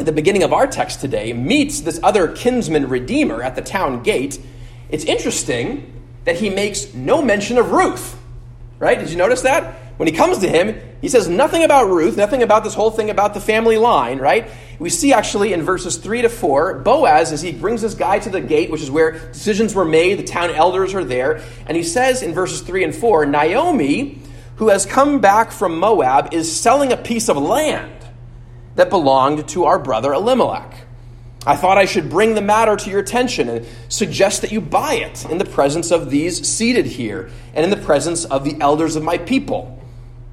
at 0.00 0.06
the 0.06 0.12
beginning 0.12 0.42
of 0.42 0.54
our 0.54 0.66
text 0.66 1.02
today, 1.02 1.34
meets 1.34 1.82
this 1.82 2.00
other 2.02 2.26
kinsman 2.26 2.88
redeemer 2.88 3.42
at 3.42 3.54
the 3.54 3.60
town 3.60 4.02
gate, 4.02 4.40
it's 4.88 5.04
interesting 5.04 6.02
that 6.24 6.36
he 6.36 6.48
makes 6.48 6.94
no 6.94 7.20
mention 7.20 7.58
of 7.58 7.70
Ruth. 7.70 8.18
Right? 8.78 8.98
Did 8.98 9.10
you 9.10 9.16
notice 9.16 9.42
that? 9.42 9.74
When 9.98 10.08
he 10.08 10.14
comes 10.14 10.38
to 10.38 10.48
him, 10.48 10.80
he 11.02 11.08
says 11.08 11.28
nothing 11.28 11.64
about 11.64 11.90
Ruth, 11.90 12.16
nothing 12.16 12.42
about 12.42 12.64
this 12.64 12.72
whole 12.72 12.90
thing 12.90 13.10
about 13.10 13.34
the 13.34 13.40
family 13.40 13.76
line, 13.76 14.18
right? 14.18 14.48
We 14.78 14.88
see 14.88 15.12
actually 15.12 15.52
in 15.52 15.60
verses 15.60 15.98
3 15.98 16.22
to 16.22 16.30
4, 16.30 16.78
Boaz, 16.78 17.30
as 17.30 17.42
he 17.42 17.52
brings 17.52 17.82
this 17.82 17.92
guy 17.92 18.20
to 18.20 18.30
the 18.30 18.40
gate, 18.40 18.70
which 18.70 18.80
is 18.80 18.90
where 18.90 19.18
decisions 19.28 19.74
were 19.74 19.84
made, 19.84 20.18
the 20.18 20.24
town 20.24 20.48
elders 20.48 20.94
are 20.94 21.04
there, 21.04 21.42
and 21.66 21.76
he 21.76 21.82
says 21.82 22.22
in 22.22 22.32
verses 22.32 22.62
3 22.62 22.84
and 22.84 22.94
4, 22.94 23.26
Naomi, 23.26 24.18
who 24.56 24.68
has 24.68 24.86
come 24.86 25.20
back 25.20 25.52
from 25.52 25.78
Moab, 25.78 26.32
is 26.32 26.50
selling 26.50 26.90
a 26.90 26.96
piece 26.96 27.28
of 27.28 27.36
land 27.36 27.99
that 28.80 28.88
belonged 28.88 29.46
to 29.46 29.66
our 29.66 29.78
brother 29.78 30.14
Elimelech. 30.14 30.86
I 31.44 31.54
thought 31.54 31.76
I 31.76 31.84
should 31.84 32.08
bring 32.08 32.34
the 32.34 32.40
matter 32.40 32.76
to 32.76 32.90
your 32.90 33.00
attention 33.00 33.50
and 33.50 33.66
suggest 33.90 34.40
that 34.40 34.52
you 34.52 34.62
buy 34.62 34.94
it 34.94 35.26
in 35.26 35.36
the 35.36 35.44
presence 35.44 35.90
of 35.90 36.08
these 36.08 36.48
seated 36.48 36.86
here 36.86 37.28
and 37.52 37.62
in 37.62 37.68
the 37.68 37.84
presence 37.84 38.24
of 38.24 38.42
the 38.42 38.58
elders 38.58 38.96
of 38.96 39.02
my 39.02 39.18
people. 39.18 39.78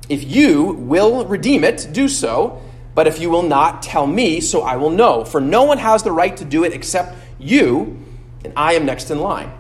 If 0.08 0.24
you 0.24 0.63
will 0.63 1.25
redeem 1.25 1.66
it, 1.66 1.89
do 1.92 2.08
so, 2.08 2.62
but 2.96 3.06
if 3.06 3.20
you 3.20 3.30
will 3.30 3.44
not, 3.44 3.82
tell 3.82 4.08
me, 4.08 4.39
so 4.39 4.62
I 4.62 4.77
will 4.77 4.92
know. 4.92 5.25
For 5.25 5.42
no 5.42 5.66
one 5.66 5.80
has 5.80 6.04
the 6.04 6.13
right 6.13 6.36
to 6.38 6.46
do 6.46 6.63
it 6.63 6.72
except 6.72 7.18
you, 7.38 8.01
and 8.46 8.54
I 8.56 8.75
am 8.75 8.86
next 8.86 9.12
in 9.12 9.20
line. 9.20 9.51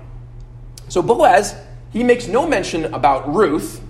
So 0.87 1.01
Boaz, 1.01 1.53
he 1.91 2.05
makes 2.05 2.27
no 2.27 2.47
mention 2.47 2.85
about 2.93 3.35
Ruth, 3.35 3.81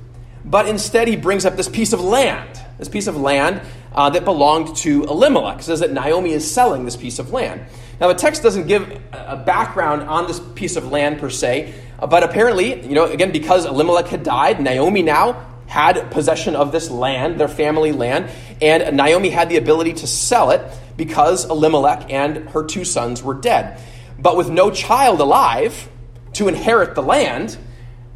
but 0.43 0.67
instead 0.67 1.07
he 1.07 1.15
brings 1.15 1.45
up 1.45 1.55
this 1.55 1.69
piece 1.69 1.93
of 1.93 2.01
land, 2.01 2.59
this 2.79 2.89
piece 2.89 3.05
of 3.05 3.15
land 3.15 3.61
uh, 3.97 4.11
that 4.11 4.23
belonged 4.23 4.75
to 4.77 5.03
Elimelech. 5.05 5.59
It 5.59 5.63
says 5.63 5.79
that 5.79 5.91
Naomi 5.91 6.31
is 6.31 6.49
selling 6.49 6.85
this 6.85 6.95
piece 6.95 7.17
of 7.17 7.31
land. 7.33 7.65
Now, 7.99 8.09
the 8.09 8.13
text 8.13 8.43
doesn't 8.43 8.67
give 8.67 8.83
a 9.11 9.35
background 9.35 10.03
on 10.03 10.27
this 10.27 10.39
piece 10.53 10.75
of 10.75 10.91
land 10.91 11.19
per 11.19 11.31
se, 11.31 11.73
uh, 11.97 12.05
but 12.05 12.23
apparently, 12.23 12.85
you 12.87 12.93
know, 12.93 13.05
again, 13.05 13.31
because 13.31 13.65
Elimelech 13.65 14.07
had 14.07 14.21
died, 14.21 14.61
Naomi 14.61 15.01
now 15.01 15.47
had 15.65 16.11
possession 16.11 16.55
of 16.55 16.71
this 16.71 16.91
land, 16.91 17.39
their 17.39 17.47
family 17.47 17.91
land, 17.91 18.29
and 18.61 18.95
Naomi 18.95 19.31
had 19.31 19.49
the 19.49 19.57
ability 19.57 19.93
to 19.93 20.07
sell 20.07 20.51
it 20.51 20.61
because 20.95 21.45
Elimelech 21.49 22.13
and 22.13 22.49
her 22.49 22.63
two 22.63 22.85
sons 22.85 23.23
were 23.23 23.33
dead. 23.33 23.81
But 24.19 24.37
with 24.37 24.49
no 24.49 24.69
child 24.69 25.19
alive 25.19 25.89
to 26.33 26.47
inherit 26.47 26.93
the 26.93 27.01
land, 27.03 27.57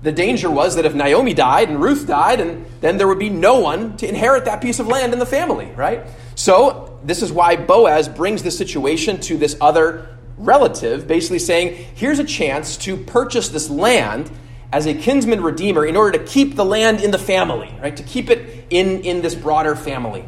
the 0.02 0.12
danger 0.12 0.50
was 0.50 0.76
that 0.76 0.86
if 0.86 0.96
Naomi 0.96 1.34
died 1.34 1.70
and 1.70 1.82
Ruth 1.82 2.08
died, 2.08 2.40
and 2.40 2.66
then 2.82 2.98
there 2.98 3.08
would 3.08 3.20
be 3.20 3.30
no 3.30 3.60
one 3.60 3.98
to 3.98 4.08
inherit 4.08 4.46
that 4.46 4.62
piece 4.62 4.80
of 4.80 4.88
land 4.88 5.14
in 5.14 5.20
the 5.20 5.26
family, 5.26 5.72
right? 5.76 6.06
So 6.36 7.00
this 7.04 7.22
is 7.22 7.32
why 7.32 7.56
Boaz 7.56 8.10
brings 8.10 8.42
the 8.42 8.52
situation 8.52 9.20
to 9.22 9.38
this 9.38 9.56
other 9.62 10.18
relative, 10.38 11.08
basically 11.08 11.40
saying, 11.40 11.86
here's 11.96 12.20
a 12.20 12.24
chance 12.24 12.78
to 12.78 12.98
purchase 12.98 13.50
this 13.50 13.70
land 13.70 14.32
as 14.74 14.88
a 14.88 14.94
kinsman 14.94 15.42
redeemer 15.42 15.86
in 15.86 15.96
order 15.96 16.18
to 16.18 16.26
keep 16.26 16.56
the 16.56 16.66
land 16.66 17.02
in 17.02 17.12
the 17.12 17.20
family, 17.20 17.74
right? 17.82 17.96
To 17.96 18.04
keep 18.04 18.30
it 18.30 18.66
in, 18.70 19.02
in 19.02 19.22
this 19.22 19.36
broader 19.36 19.76
family. 19.76 20.26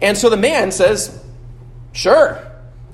And 0.00 0.16
so 0.16 0.30
the 0.30 0.36
man 0.36 0.72
says, 0.72 1.22
Sure, 1.92 2.40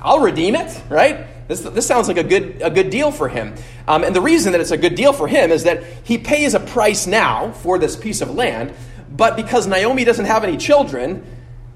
I'll 0.01 0.21
redeem 0.21 0.55
it, 0.55 0.83
right? 0.89 1.27
This, 1.49 1.61
this 1.61 1.87
sounds 1.87 2.09
like 2.09 2.17
a 2.17 2.25
good, 2.25 2.61
a 2.63 2.71
good 2.71 2.91
deal 2.91 3.11
for 3.11 3.29
him. 3.29 3.55
Um, 3.87 4.03
and 4.05 4.15
the 4.15 4.21
reason 4.21 4.53
that 4.53 4.61
it's 4.61 4.73
a 4.73 4.77
good 4.77 4.95
deal 4.95 5.13
for 5.13 5.29
him 5.29 5.53
is 5.53 5.65
that 5.65 5.85
he 6.03 6.19
pays 6.19 6.55
a 6.55 6.61
price 6.61 7.07
now 7.07 7.53
for 7.53 7.79
this 7.79 7.97
piece 7.97 8.21
of 8.21 8.35
land, 8.35 8.75
but 9.11 9.37
because 9.37 9.67
Naomi 9.67 10.05
doesn't 10.05 10.25
have 10.25 10.45
any 10.45 10.57
children, 10.57 11.25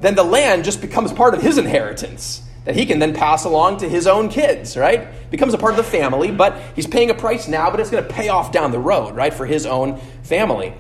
then 0.01 0.15
the 0.15 0.25
land 0.25 0.65
just 0.65 0.81
becomes 0.81 1.13
part 1.13 1.35
of 1.35 1.43
his 1.43 1.59
inheritance 1.59 2.43
that 2.65 2.77
he 2.77 2.85
can 2.85 2.99
then 2.99 3.15
pass 3.15 3.45
along 3.45 3.79
to 3.79 3.89
his 3.89 4.07
own 4.07 4.29
kids, 4.29 4.77
right? 4.77 5.31
Becomes 5.31 5.55
a 5.55 5.59
part 5.59 5.73
of 5.73 5.77
the 5.79 5.91
family, 5.91 6.31
but 6.31 6.61
he's 6.77 6.87
paying 6.87 7.11
a 7.11 7.15
price 7.15 7.49
now, 7.49 7.71
but 7.71 7.81
it's 7.81 7.91
going 7.91 8.03
to 8.05 8.11
pay 8.13 8.29
off 8.29 8.53
down 8.53 8.71
the 8.71 8.79
road, 8.79 9.17
right, 9.17 9.33
for 9.33 9.47
his 9.47 9.65
own 9.65 9.99
family. 10.23 10.75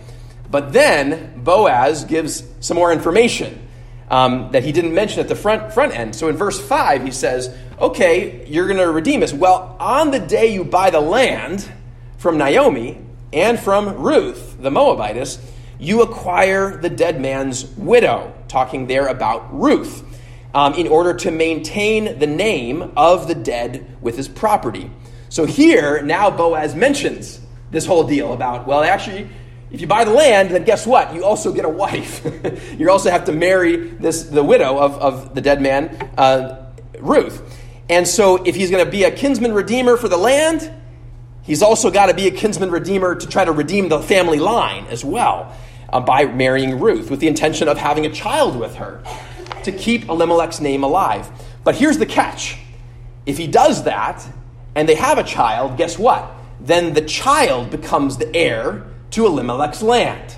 But 0.50 0.72
then 0.72 1.42
Boaz 1.42 2.04
gives 2.04 2.44
some 2.60 2.76
more 2.76 2.92
information 2.92 3.66
um, 4.10 4.50
that 4.50 4.64
he 4.64 4.72
didn't 4.72 4.92
mention 4.92 5.20
at 5.20 5.28
the 5.28 5.36
front, 5.36 5.72
front 5.72 5.96
end. 5.96 6.14
So 6.14 6.28
in 6.28 6.36
verse 6.36 6.60
5, 6.60 7.04
he 7.04 7.10
says, 7.12 7.54
Okay, 7.80 8.46
you're 8.46 8.66
going 8.66 8.78
to 8.78 8.90
redeem 8.90 9.22
us. 9.22 9.32
Well, 9.32 9.76
on 9.80 10.10
the 10.10 10.18
day 10.18 10.52
you 10.52 10.64
buy 10.64 10.90
the 10.90 11.00
land 11.00 11.70
from 12.18 12.36
Naomi 12.36 12.98
and 13.32 13.58
from 13.58 13.96
Ruth, 13.96 14.60
the 14.60 14.70
Moabitess, 14.70 15.38
you 15.78 16.02
acquire 16.02 16.76
the 16.76 16.90
dead 16.90 17.20
man's 17.20 17.64
widow, 17.76 18.34
talking 18.48 18.86
there 18.86 19.06
about 19.06 19.58
Ruth, 19.58 20.04
um, 20.52 20.74
in 20.74 20.88
order 20.88 21.14
to 21.14 21.30
maintain 21.30 22.18
the 22.18 22.26
name 22.26 22.92
of 22.96 23.28
the 23.28 23.34
dead 23.34 23.96
with 24.02 24.16
his 24.16 24.28
property. 24.28 24.90
So 25.30 25.46
here, 25.46 26.02
now 26.02 26.30
Boaz 26.30 26.74
mentions 26.74 27.40
this 27.70 27.86
whole 27.86 28.04
deal 28.04 28.32
about, 28.32 28.66
well, 28.66 28.82
actually, 28.82 29.30
if 29.70 29.80
you 29.80 29.86
buy 29.86 30.04
the 30.04 30.10
land, 30.10 30.50
then 30.50 30.64
guess 30.64 30.86
what? 30.86 31.14
You 31.14 31.24
also 31.24 31.52
get 31.52 31.64
a 31.64 31.68
wife. 31.68 32.26
you 32.78 32.90
also 32.90 33.10
have 33.10 33.24
to 33.26 33.32
marry 33.32 33.76
this 33.76 34.24
the 34.24 34.42
widow 34.42 34.78
of, 34.78 34.98
of 34.98 35.34
the 35.34 35.40
dead 35.40 35.62
man, 35.62 36.10
uh, 36.18 36.70
Ruth. 36.98 37.42
And 37.88 38.06
so, 38.06 38.42
if 38.44 38.54
he's 38.54 38.70
going 38.70 38.84
to 38.84 38.90
be 38.90 39.04
a 39.04 39.10
kinsman 39.10 39.52
redeemer 39.52 39.96
for 39.96 40.08
the 40.08 40.16
land, 40.16 40.70
he's 41.42 41.62
also 41.62 41.90
got 41.90 42.06
to 42.06 42.14
be 42.14 42.28
a 42.28 42.30
kinsman 42.30 42.70
redeemer 42.70 43.14
to 43.14 43.26
try 43.26 43.44
to 43.44 43.52
redeem 43.52 43.88
the 43.88 44.00
family 44.00 44.38
line 44.38 44.86
as 44.86 45.04
well 45.04 45.56
uh, 45.92 46.00
by 46.00 46.24
marrying 46.24 46.78
Ruth 46.78 47.10
with 47.10 47.20
the 47.20 47.28
intention 47.28 47.68
of 47.68 47.78
having 47.78 48.06
a 48.06 48.10
child 48.10 48.56
with 48.58 48.76
her 48.76 49.02
to 49.64 49.72
keep 49.72 50.08
Elimelech's 50.08 50.60
name 50.60 50.84
alive. 50.84 51.28
But 51.64 51.74
here's 51.74 51.98
the 51.98 52.06
catch 52.06 52.58
if 53.26 53.38
he 53.38 53.46
does 53.46 53.84
that 53.84 54.26
and 54.74 54.88
they 54.88 54.94
have 54.94 55.18
a 55.18 55.24
child, 55.24 55.76
guess 55.76 55.98
what? 55.98 56.30
Then 56.60 56.94
the 56.94 57.02
child 57.02 57.70
becomes 57.70 58.16
the 58.16 58.34
heir 58.34 58.86
to 59.10 59.26
Elimelech's 59.26 59.82
land. 59.82 60.36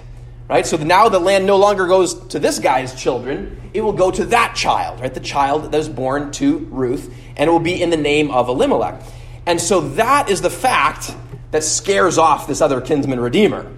Right? 0.48 0.66
So 0.66 0.76
now 0.76 1.08
the 1.08 1.18
land 1.18 1.46
no 1.46 1.56
longer 1.56 1.86
goes 1.86 2.14
to 2.28 2.38
this 2.38 2.58
guy's 2.58 2.94
children, 2.94 3.70
it 3.72 3.80
will 3.80 3.94
go 3.94 4.10
to 4.10 4.26
that 4.26 4.54
child, 4.54 5.00
right? 5.00 5.12
The 5.12 5.20
child 5.20 5.72
that 5.72 5.76
was 5.76 5.88
born 5.88 6.30
to 6.32 6.58
Ruth, 6.58 7.14
and 7.36 7.48
it 7.48 7.50
will 7.50 7.58
be 7.58 7.80
in 7.80 7.88
the 7.88 7.96
name 7.96 8.30
of 8.30 8.48
Elimelech. 8.48 9.02
And 9.46 9.60
so 9.60 9.80
that 9.80 10.28
is 10.28 10.42
the 10.42 10.50
fact 10.50 11.14
that 11.52 11.64
scares 11.64 12.18
off 12.18 12.46
this 12.46 12.60
other 12.60 12.80
kinsman 12.80 13.20
redeemer. 13.20 13.70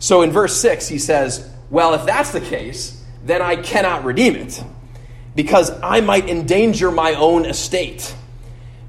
So 0.00 0.22
in 0.22 0.30
verse 0.30 0.60
6, 0.60 0.88
he 0.88 0.98
says, 0.98 1.48
Well, 1.70 1.94
if 1.94 2.04
that's 2.04 2.32
the 2.32 2.40
case, 2.40 3.04
then 3.24 3.42
I 3.42 3.56
cannot 3.56 4.04
redeem 4.04 4.34
it, 4.36 4.62
because 5.36 5.70
I 5.82 6.00
might 6.00 6.28
endanger 6.28 6.90
my 6.90 7.14
own 7.14 7.44
estate. 7.44 8.14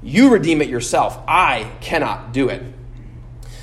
You 0.02 0.30
redeem 0.30 0.62
it 0.62 0.68
yourself. 0.68 1.18
I 1.28 1.70
cannot 1.80 2.32
do 2.32 2.48
it. 2.48 2.62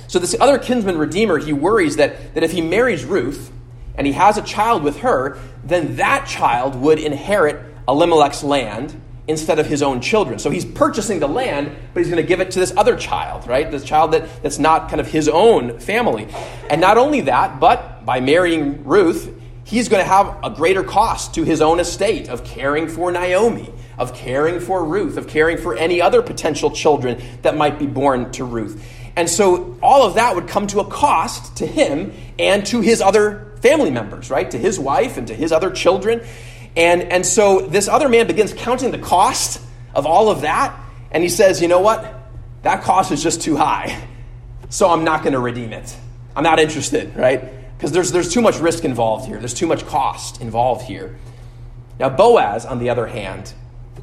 So, 0.07 0.19
this 0.19 0.35
other 0.39 0.57
kinsman 0.57 0.97
redeemer, 0.97 1.37
he 1.37 1.53
worries 1.53 1.97
that, 1.97 2.33
that 2.33 2.43
if 2.43 2.51
he 2.51 2.61
marries 2.61 3.03
Ruth 3.03 3.51
and 3.95 4.07
he 4.07 4.13
has 4.13 4.37
a 4.37 4.41
child 4.41 4.83
with 4.83 4.99
her, 4.99 5.39
then 5.63 5.97
that 5.97 6.27
child 6.27 6.75
would 6.75 6.99
inherit 6.99 7.61
Elimelech's 7.87 8.43
land 8.43 9.01
instead 9.27 9.59
of 9.59 9.67
his 9.67 9.83
own 9.83 9.99
children. 9.99 10.39
So 10.39 10.49
he's 10.49 10.63
purchasing 10.63 11.19
the 11.19 11.27
land, 11.27 11.75
but 11.93 11.99
he's 11.99 12.09
going 12.09 12.21
to 12.21 12.27
give 12.27 12.39
it 12.39 12.51
to 12.51 12.59
this 12.59 12.73
other 12.77 12.95
child, 12.95 13.45
right? 13.47 13.69
This 13.69 13.83
child 13.83 14.13
that, 14.13 14.41
that's 14.41 14.59
not 14.59 14.89
kind 14.89 15.01
of 15.01 15.07
his 15.07 15.27
own 15.27 15.79
family. 15.79 16.27
And 16.69 16.79
not 16.79 16.97
only 16.97 17.21
that, 17.21 17.59
but 17.59 18.05
by 18.05 18.21
marrying 18.21 18.85
Ruth, 18.85 19.33
he's 19.65 19.89
going 19.89 20.01
to 20.01 20.09
have 20.09 20.37
a 20.43 20.49
greater 20.49 20.83
cost 20.83 21.35
to 21.35 21.43
his 21.43 21.61
own 21.61 21.81
estate 21.81 22.29
of 22.29 22.45
caring 22.45 22.87
for 22.87 23.11
Naomi, 23.11 23.69
of 23.97 24.13
caring 24.13 24.61
for 24.61 24.85
Ruth, 24.85 25.17
of 25.17 25.27
caring 25.27 25.57
for 25.57 25.75
any 25.75 26.01
other 26.01 26.21
potential 26.21 26.71
children 26.71 27.21
that 27.41 27.57
might 27.57 27.77
be 27.77 27.85
born 27.85 28.31
to 28.31 28.45
Ruth. 28.45 28.81
And 29.17 29.27
so 29.27 29.75
all 29.81 30.03
of 30.05 30.13
that 30.13 30.35
would 30.35 30.47
come 30.47 30.67
to 30.67 30.79
a 30.79 30.85
cost 30.85 31.57
to 31.57 31.65
him 31.65 32.13
and 32.37 32.63
to 32.67 32.81
his 32.81 33.01
other 33.01 33.51
family 33.63 33.89
members, 33.89 34.29
right? 34.29 34.49
To 34.51 34.59
his 34.59 34.79
wife 34.79 35.17
and 35.17 35.25
to 35.27 35.33
his 35.33 35.51
other 35.51 35.71
children. 35.71 36.21
And, 36.75 37.01
and 37.01 37.25
so 37.25 37.61
this 37.61 37.87
other 37.87 38.09
man 38.09 38.27
begins 38.27 38.53
counting 38.53 38.91
the 38.91 38.99
cost 38.99 39.59
of 39.95 40.05
all 40.05 40.29
of 40.29 40.41
that. 40.41 40.79
And 41.09 41.23
he 41.23 41.29
says, 41.29 41.63
you 41.63 41.67
know 41.67 41.79
what? 41.81 42.13
That 42.61 42.83
cost 42.83 43.11
is 43.11 43.23
just 43.23 43.41
too 43.41 43.55
high. 43.55 44.07
So 44.69 44.87
I'm 44.87 45.03
not 45.03 45.23
going 45.23 45.33
to 45.33 45.39
redeem 45.39 45.73
it. 45.73 45.97
I'm 46.35 46.43
not 46.43 46.59
interested, 46.59 47.15
right? 47.15 47.75
Because 47.75 47.91
there's, 47.91 48.11
there's 48.11 48.31
too 48.31 48.41
much 48.41 48.59
risk 48.59 48.85
involved 48.85 49.25
here, 49.25 49.39
there's 49.39 49.55
too 49.55 49.65
much 49.65 49.83
cost 49.87 50.41
involved 50.41 50.85
here. 50.85 51.17
Now, 51.99 52.09
Boaz, 52.09 52.67
on 52.67 52.77
the 52.77 52.91
other 52.91 53.07
hand, 53.07 53.51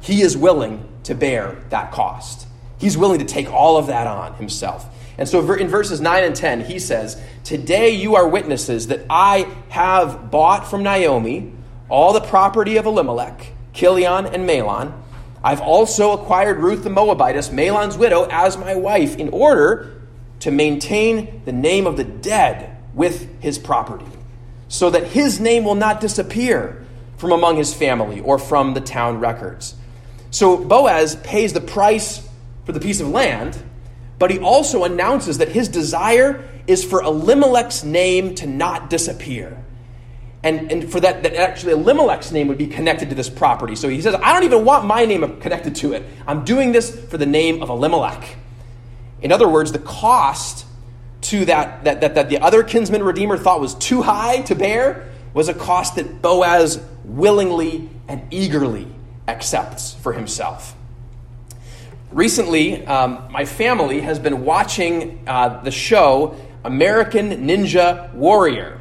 he 0.01 0.21
is 0.21 0.35
willing 0.35 0.89
to 1.03 1.15
bear 1.15 1.55
that 1.69 1.93
cost. 1.93 2.47
He's 2.77 2.97
willing 2.97 3.19
to 3.19 3.25
take 3.25 3.49
all 3.49 3.77
of 3.77 3.87
that 3.87 4.07
on 4.07 4.33
himself. 4.33 4.89
And 5.17 5.27
so 5.29 5.39
in 5.53 5.67
verses 5.67 6.01
9 6.01 6.23
and 6.23 6.35
10, 6.35 6.65
he 6.65 6.79
says, 6.79 7.21
Today 7.43 7.91
you 7.91 8.15
are 8.15 8.27
witnesses 8.27 8.87
that 8.87 9.05
I 9.09 9.47
have 9.69 10.29
bought 10.29 10.69
from 10.69 10.83
Naomi 10.83 11.53
all 11.89 12.13
the 12.13 12.21
property 12.21 12.77
of 12.77 12.85
Elimelech, 12.85 13.53
Kilion, 13.73 14.25
and 14.33 14.47
Mahlon. 14.47 14.93
I've 15.43 15.61
also 15.61 16.11
acquired 16.11 16.57
Ruth 16.59 16.83
the 16.83 16.89
Moabitess, 16.89 17.49
Mahlon's 17.49 17.97
widow, 17.97 18.27
as 18.29 18.57
my 18.57 18.75
wife 18.75 19.17
in 19.17 19.29
order 19.29 20.01
to 20.39 20.51
maintain 20.51 21.43
the 21.45 21.51
name 21.51 21.87
of 21.87 21.97
the 21.97 22.03
dead 22.03 22.77
with 22.93 23.41
his 23.41 23.57
property, 23.57 24.05
so 24.67 24.89
that 24.89 25.07
his 25.07 25.39
name 25.39 25.63
will 25.63 25.75
not 25.75 26.01
disappear 26.01 26.85
from 27.17 27.31
among 27.31 27.57
his 27.57 27.73
family 27.73 28.19
or 28.19 28.37
from 28.37 28.73
the 28.73 28.81
town 28.81 29.19
records. 29.19 29.75
So 30.31 30.57
Boaz 30.57 31.15
pays 31.17 31.53
the 31.53 31.61
price 31.61 32.27
for 32.65 32.71
the 32.71 32.79
piece 32.79 32.99
of 32.99 33.07
land 33.09 33.57
but 34.19 34.31
he 34.31 34.39
also 34.39 34.83
announces 34.83 35.39
that 35.39 35.49
his 35.49 35.67
desire 35.67 36.47
is 36.67 36.83
for 36.83 37.01
Elimelech's 37.01 37.83
name 37.83 38.35
to 38.35 38.47
not 38.47 38.89
disappear. 38.89 39.63
And, 40.43 40.71
and 40.71 40.91
for 40.91 40.99
that, 40.99 41.23
that 41.23 41.35
actually 41.35 41.73
Elimelech's 41.73 42.31
name 42.31 42.47
would 42.47 42.57
be 42.57 42.67
connected 42.67 43.09
to 43.09 43.15
this 43.15 43.29
property. 43.29 43.75
So 43.75 43.89
he 43.89 44.01
says, 44.01 44.13
I 44.13 44.31
don't 44.31 44.43
even 44.43 44.63
want 44.63 44.85
my 44.85 45.05
name 45.05 45.39
connected 45.39 45.75
to 45.77 45.93
it. 45.93 46.03
I'm 46.27 46.45
doing 46.45 46.71
this 46.71 47.03
for 47.05 47.17
the 47.17 47.25
name 47.25 47.63
of 47.63 47.69
Elimelech. 47.69 48.35
In 49.21 49.31
other 49.31 49.47
words, 49.47 49.71
the 49.71 49.79
cost 49.79 50.65
to 51.21 51.45
that, 51.45 51.83
that, 51.85 52.01
that, 52.01 52.15
that 52.15 52.29
the 52.29 52.37
other 52.37 52.61
kinsman 52.61 53.01
redeemer 53.01 53.37
thought 53.37 53.59
was 53.59 53.73
too 53.75 54.03
high 54.03 54.41
to 54.43 54.53
bear 54.53 55.09
was 55.33 55.49
a 55.49 55.53
cost 55.53 55.95
that 55.95 56.21
Boaz 56.21 56.79
willingly 57.03 57.89
and 58.07 58.21
eagerly 58.31 58.87
accepts 59.27 59.95
for 59.95 60.13
himself. 60.13 60.75
Recently, 62.15 62.85
um, 62.87 63.27
my 63.29 63.43
family 63.43 63.99
has 63.99 64.19
been 64.19 64.45
watching 64.45 65.21
uh, 65.27 65.61
the 65.61 65.71
show 65.71 66.35
American 66.63 67.45
Ninja 67.45 68.11
Warrior. 68.13 68.79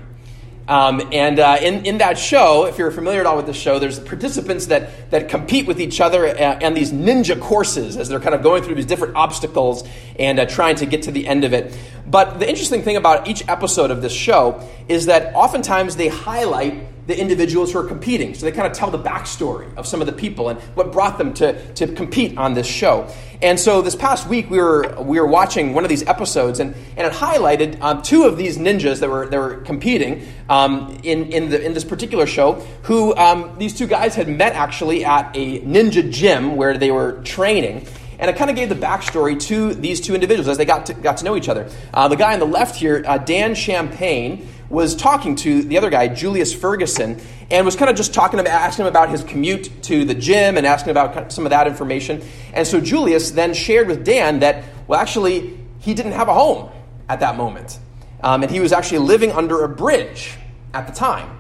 Um, 0.67 1.03
and 1.13 1.39
uh, 1.39 1.59
in, 1.61 1.85
in 1.85 1.99
that 1.99 2.17
show, 2.17 2.65
if 2.67 2.79
you're 2.79 2.93
familiar 2.93 3.21
at 3.21 3.27
all 3.27 3.37
with 3.37 3.47
the 3.47 3.53
show, 3.53 3.79
there's 3.79 3.99
participants 3.99 4.67
that, 4.67 5.11
that 5.11 5.29
compete 5.29 5.67
with 5.67 5.79
each 5.79 6.01
other 6.01 6.25
and, 6.27 6.75
these 6.75 6.93
ninja 6.93 7.39
courses 7.39 7.99
as 7.99 8.09
they're 8.09 8.21
kind 8.21 8.35
of 8.35 8.43
going 8.43 8.63
through 8.63 8.77
these 8.77 8.87
different 8.87 9.15
obstacles 9.17 9.87
and 10.19 10.39
uh, 10.39 10.47
trying 10.47 10.77
to 10.77 10.87
get 10.87 11.03
to 11.03 11.11
the 11.11 11.27
end 11.27 11.45
of 11.45 11.53
it. 11.53 11.77
But 12.07 12.39
the 12.39 12.49
interesting 12.49 12.83
thing 12.83 12.97
about 12.97 13.29
each 13.29 13.47
episode 13.49 13.91
of 13.91 14.01
this 14.01 14.13
show 14.13 14.67
is 14.89 15.07
that 15.07 15.35
oftentimes 15.35 15.97
they 15.97 16.09
highlight 16.09 16.94
the 17.07 17.19
individuals 17.19 17.73
who 17.73 17.79
are 17.79 17.85
competing. 17.85 18.35
So 18.35 18.47
they 18.47 18.53
kind 18.53 18.67
of 18.67 18.73
tell 18.73 18.91
the 18.91 18.99
backstory 18.99 19.75
of 19.77 19.87
some 19.87 20.01
of 20.01 20.07
the 20.07 20.13
people 20.13 20.49
and 20.49 20.59
what 20.75 20.93
brought 20.93 21.19
them 21.19 21.35
to, 21.35 21.75
to 21.75 21.87
compete 21.87 22.39
on 22.39 22.55
this 22.55 22.67
show. 22.67 23.09
And 23.43 23.61
so 23.61 23.83
this 23.83 23.95
past 23.95 24.27
week 24.27 24.49
we 24.49 24.59
were 24.59 24.95
we 25.03 25.21
were 25.21 25.27
watching 25.27 25.75
one 25.75 25.85
of 25.85 25.91
these 25.91 26.03
episodes 26.05 26.61
and, 26.61 26.75
and 26.97 27.07
it 27.07 27.13
highlighted 27.13 27.81
um, 27.83 28.01
two 28.01 28.25
of 28.25 28.39
these 28.39 28.57
ninjas 28.57 29.01
that 29.01 29.11
were 29.11 29.27
that 29.27 29.39
were 29.39 29.57
competing 29.59 30.27
um, 30.49 30.99
in 31.03 31.31
in 31.31 31.51
the 31.51 31.63
in 31.63 31.75
this 31.75 31.85
particular 31.85 32.27
show. 32.27 32.55
Who 32.85 33.15
um, 33.17 33.55
these 33.59 33.77
two 33.77 33.87
guys 33.87 34.15
had 34.15 34.29
met 34.29 34.55
actually 34.55 35.05
at 35.05 35.37
a 35.37 35.61
ninja 35.61 36.11
gym 36.11 36.57
where 36.57 36.79
they 36.79 36.91
were 36.91 37.21
training. 37.25 37.87
And 38.17 38.31
it 38.31 38.37
kind 38.37 38.49
of 38.49 38.57
gave 38.57 38.69
the 38.69 38.77
backstory 38.77 39.39
to 39.49 39.75
these 39.75 40.01
two 40.01 40.15
individuals 40.15 40.49
as 40.49 40.57
they 40.57 40.65
got 40.65 40.87
to, 40.87 40.95
got 40.95 41.17
to 41.19 41.25
know 41.25 41.37
each 41.37 41.49
other. 41.49 41.69
Uh, 41.93 42.07
the 42.07 42.17
guy 42.17 42.33
on 42.33 42.39
the 42.39 42.47
left 42.47 42.77
here, 42.77 43.03
uh, 43.07 43.19
Dan 43.19 43.57
Champagne, 43.57 44.49
was 44.75 44.95
talking 44.95 45.37
to 45.37 45.63
the 45.63 45.79
other 45.79 45.89
guy, 45.89 46.09
Julius 46.09 46.53
Ferguson, 46.53 47.21
and 47.51 47.65
was 47.65 47.77
kind 47.77 47.89
of 47.89 47.97
just 47.97 48.13
talking 48.13 48.41
about, 48.41 48.53
asking 48.53 48.85
him 48.85 48.89
about 48.89 49.09
his 49.09 49.23
commute 49.23 49.71
to 49.85 50.05
the 50.05 50.15
gym 50.15 50.59
and 50.59 50.67
asking 50.67 50.91
about 50.91 51.33
some 51.33 51.47
of 51.47 51.51
that 51.51 51.67
information. 51.67 52.23
And 52.53 52.67
so 52.67 52.81
Julius 52.81 53.31
then 53.31 53.55
shared 53.55 53.87
with 53.87 54.05
Dan 54.05 54.41
that, 54.41 54.65
well, 54.87 55.01
actually, 55.01 55.59
he 55.79 55.95
didn't 55.95 56.13
have 56.13 56.29
a 56.29 56.35
home 56.35 56.71
at 57.09 57.21
that 57.21 57.37
moment. 57.37 57.79
Um, 58.23 58.43
and 58.43 58.51
he 58.51 58.61
was 58.61 58.73
actually 58.73 58.99
living 58.99 59.33
under 59.33 59.63
a 59.63 59.69
bridge 59.69 60.37
at 60.73 60.87
the 60.87 60.93
time. 60.93 61.31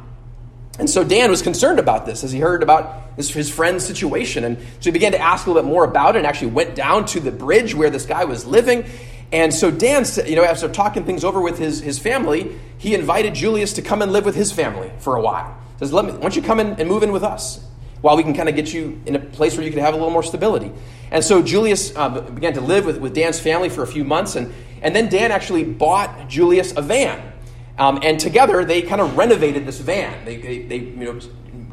And 0.78 0.88
so 0.88 1.04
Dan 1.04 1.30
was 1.30 1.42
concerned 1.42 1.78
about 1.78 2.06
this 2.06 2.24
as 2.24 2.32
he 2.32 2.40
heard 2.40 2.62
about 2.62 3.16
this, 3.16 3.30
his 3.30 3.50
friend's 3.50 3.84
situation. 3.84 4.44
And 4.44 4.58
so 4.58 4.84
he 4.84 4.90
began 4.90 5.12
to 5.12 5.20
ask 5.20 5.46
a 5.46 5.50
little 5.50 5.62
bit 5.62 5.68
more 5.68 5.84
about 5.84 6.16
it 6.16 6.18
and 6.18 6.26
actually 6.26 6.52
went 6.52 6.74
down 6.74 7.06
to 7.06 7.20
the 7.20 7.30
bridge 7.30 7.74
where 7.74 7.90
this 7.90 8.06
guy 8.06 8.24
was 8.24 8.44
living. 8.44 8.84
And 9.32 9.52
so 9.52 9.70
Dan, 9.70 10.04
you 10.26 10.36
know, 10.36 10.44
after 10.44 10.68
talking 10.68 11.04
things 11.04 11.24
over 11.24 11.40
with 11.40 11.58
his, 11.58 11.80
his 11.80 11.98
family, 11.98 12.58
he 12.78 12.94
invited 12.94 13.34
Julius 13.34 13.72
to 13.74 13.82
come 13.82 14.02
and 14.02 14.12
live 14.12 14.24
with 14.24 14.34
his 14.34 14.52
family 14.52 14.92
for 14.98 15.16
a 15.16 15.20
while. 15.20 15.56
Says, 15.78 15.92
Let 15.92 16.04
me, 16.04 16.12
why 16.12 16.18
don't 16.18 16.36
you 16.36 16.42
come 16.42 16.60
in 16.60 16.74
and 16.80 16.88
move 16.88 17.02
in 17.02 17.12
with 17.12 17.24
us 17.24 17.64
while 18.00 18.16
we 18.16 18.22
can 18.22 18.34
kind 18.34 18.48
of 18.48 18.54
get 18.54 18.72
you 18.72 19.00
in 19.06 19.16
a 19.16 19.18
place 19.18 19.56
where 19.56 19.64
you 19.64 19.72
can 19.72 19.80
have 19.80 19.94
a 19.94 19.96
little 19.96 20.10
more 20.10 20.22
stability. 20.22 20.70
And 21.10 21.24
so 21.24 21.42
Julius 21.42 21.96
uh, 21.96 22.20
began 22.20 22.52
to 22.52 22.60
live 22.60 22.84
with, 22.84 22.98
with 22.98 23.14
Dan's 23.14 23.40
family 23.40 23.70
for 23.70 23.82
a 23.82 23.86
few 23.86 24.04
months. 24.04 24.36
And, 24.36 24.52
and 24.82 24.94
then 24.94 25.08
Dan 25.08 25.32
actually 25.32 25.64
bought 25.64 26.28
Julius 26.28 26.76
a 26.76 26.82
van. 26.82 27.32
Um, 27.78 28.00
and 28.02 28.20
together 28.20 28.64
they 28.64 28.82
kind 28.82 29.00
of 29.00 29.16
renovated 29.16 29.66
this 29.66 29.80
van. 29.80 30.24
They, 30.26 30.36
they, 30.36 30.62
they 30.62 30.76
you 30.76 30.96
know, 30.96 31.20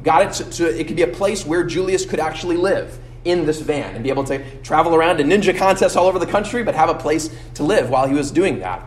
got 0.03 0.25
it 0.25 0.33
so, 0.33 0.49
so 0.49 0.65
it 0.65 0.87
could 0.87 0.95
be 0.95 1.01
a 1.01 1.07
place 1.07 1.45
where 1.45 1.65
Julius 1.65 2.05
could 2.05 2.19
actually 2.19 2.57
live 2.57 2.97
in 3.23 3.45
this 3.45 3.61
van 3.61 3.95
and 3.95 4.03
be 4.03 4.09
able 4.09 4.23
to 4.25 4.61
travel 4.61 4.95
around 4.95 5.17
to 5.17 5.23
ninja 5.23 5.55
contests 5.55 5.95
all 5.95 6.07
over 6.07 6.19
the 6.19 6.25
country, 6.25 6.63
but 6.63 6.75
have 6.75 6.89
a 6.89 6.95
place 6.95 7.29
to 7.55 7.63
live 7.63 7.89
while 7.89 8.07
he 8.07 8.13
was 8.13 8.31
doing 8.31 8.59
that. 8.59 8.81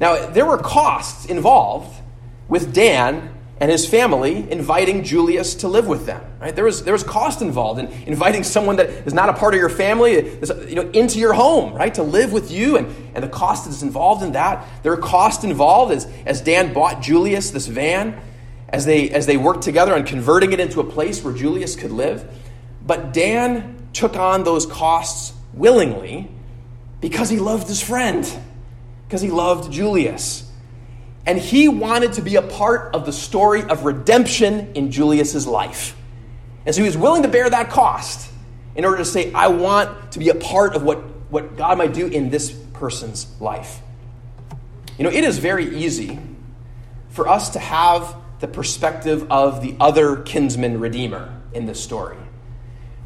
Now, 0.00 0.26
there 0.26 0.44
were 0.44 0.58
costs 0.58 1.26
involved 1.26 2.02
with 2.48 2.74
Dan 2.74 3.32
and 3.58 3.70
his 3.70 3.88
family 3.88 4.50
inviting 4.50 5.02
Julius 5.02 5.54
to 5.56 5.68
live 5.68 5.86
with 5.86 6.04
them. 6.04 6.22
Right? 6.38 6.54
There, 6.54 6.64
was, 6.64 6.84
there 6.84 6.92
was 6.92 7.02
cost 7.02 7.40
involved 7.40 7.80
in 7.80 7.86
inviting 8.06 8.44
someone 8.44 8.76
that 8.76 8.90
is 8.90 9.14
not 9.14 9.30
a 9.30 9.32
part 9.32 9.54
of 9.54 9.60
your 9.60 9.70
family 9.70 10.38
you 10.68 10.74
know, 10.74 10.90
into 10.90 11.18
your 11.18 11.32
home, 11.32 11.72
right? 11.72 11.94
To 11.94 12.02
live 12.02 12.32
with 12.32 12.50
you, 12.50 12.76
and, 12.76 12.94
and 13.14 13.24
the 13.24 13.28
cost 13.28 13.64
that 13.64 13.70
is 13.70 13.82
involved 13.82 14.22
in 14.22 14.32
that. 14.32 14.66
There 14.82 14.92
are 14.92 14.98
costs 14.98 15.42
involved 15.42 15.92
as, 15.92 16.06
as 16.26 16.42
Dan 16.42 16.74
bought 16.74 17.00
Julius 17.00 17.50
this 17.50 17.66
van, 17.66 18.20
as 18.68 18.84
they, 18.84 19.08
as 19.08 19.24
they 19.24 19.38
worked 19.38 19.62
together 19.62 19.94
on 19.94 20.04
converting 20.04 20.52
it 20.52 20.60
into 20.60 20.80
a 20.80 20.84
place 20.84 21.24
where 21.24 21.32
Julius 21.32 21.76
could 21.76 21.92
live. 21.92 22.30
But 22.86 23.12
Dan 23.12 23.88
took 23.92 24.16
on 24.16 24.44
those 24.44 24.66
costs 24.66 25.34
willingly 25.52 26.30
because 27.00 27.28
he 27.28 27.38
loved 27.38 27.68
his 27.68 27.82
friend, 27.82 28.26
because 29.06 29.20
he 29.20 29.30
loved 29.30 29.72
Julius. 29.72 30.50
And 31.26 31.38
he 31.38 31.66
wanted 31.68 32.14
to 32.14 32.22
be 32.22 32.36
a 32.36 32.42
part 32.42 32.94
of 32.94 33.04
the 33.04 33.12
story 33.12 33.62
of 33.62 33.84
redemption 33.84 34.72
in 34.74 34.92
Julius's 34.92 35.46
life. 35.46 35.96
And 36.64 36.74
so 36.74 36.82
he 36.82 36.86
was 36.86 36.96
willing 36.96 37.22
to 37.22 37.28
bear 37.28 37.50
that 37.50 37.70
cost 37.70 38.30
in 38.76 38.84
order 38.84 38.98
to 38.98 39.04
say, 39.04 39.32
I 39.32 39.48
want 39.48 40.12
to 40.12 40.18
be 40.18 40.28
a 40.28 40.34
part 40.34 40.74
of 40.76 40.82
what, 40.82 40.98
what 41.30 41.56
God 41.56 41.78
might 41.78 41.94
do 41.94 42.06
in 42.06 42.30
this 42.30 42.50
person's 42.74 43.26
life. 43.40 43.80
You 44.98 45.04
know, 45.04 45.10
it 45.10 45.24
is 45.24 45.38
very 45.38 45.76
easy 45.76 46.18
for 47.08 47.28
us 47.28 47.50
to 47.50 47.58
have 47.58 48.16
the 48.40 48.48
perspective 48.48 49.30
of 49.30 49.62
the 49.62 49.74
other 49.80 50.16
kinsman 50.16 50.78
redeemer 50.80 51.40
in 51.52 51.66
this 51.66 51.82
story. 51.82 52.16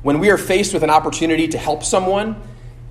When 0.02 0.18
we 0.18 0.30
are 0.30 0.38
faced 0.38 0.72
with 0.72 0.82
an 0.82 0.90
opportunity 0.90 1.48
to 1.48 1.58
help 1.58 1.84
someone, 1.84 2.40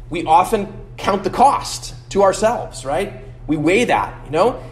we 0.10 0.26
often 0.26 0.72
count 0.98 1.24
the 1.24 1.30
cost 1.30 1.96
to 2.12 2.24
ourselves, 2.24 2.86
right? 2.86 3.14
We 3.48 3.58
weigh 3.58 3.86
that, 3.86 4.26
you 4.26 4.32
know? 4.32 4.64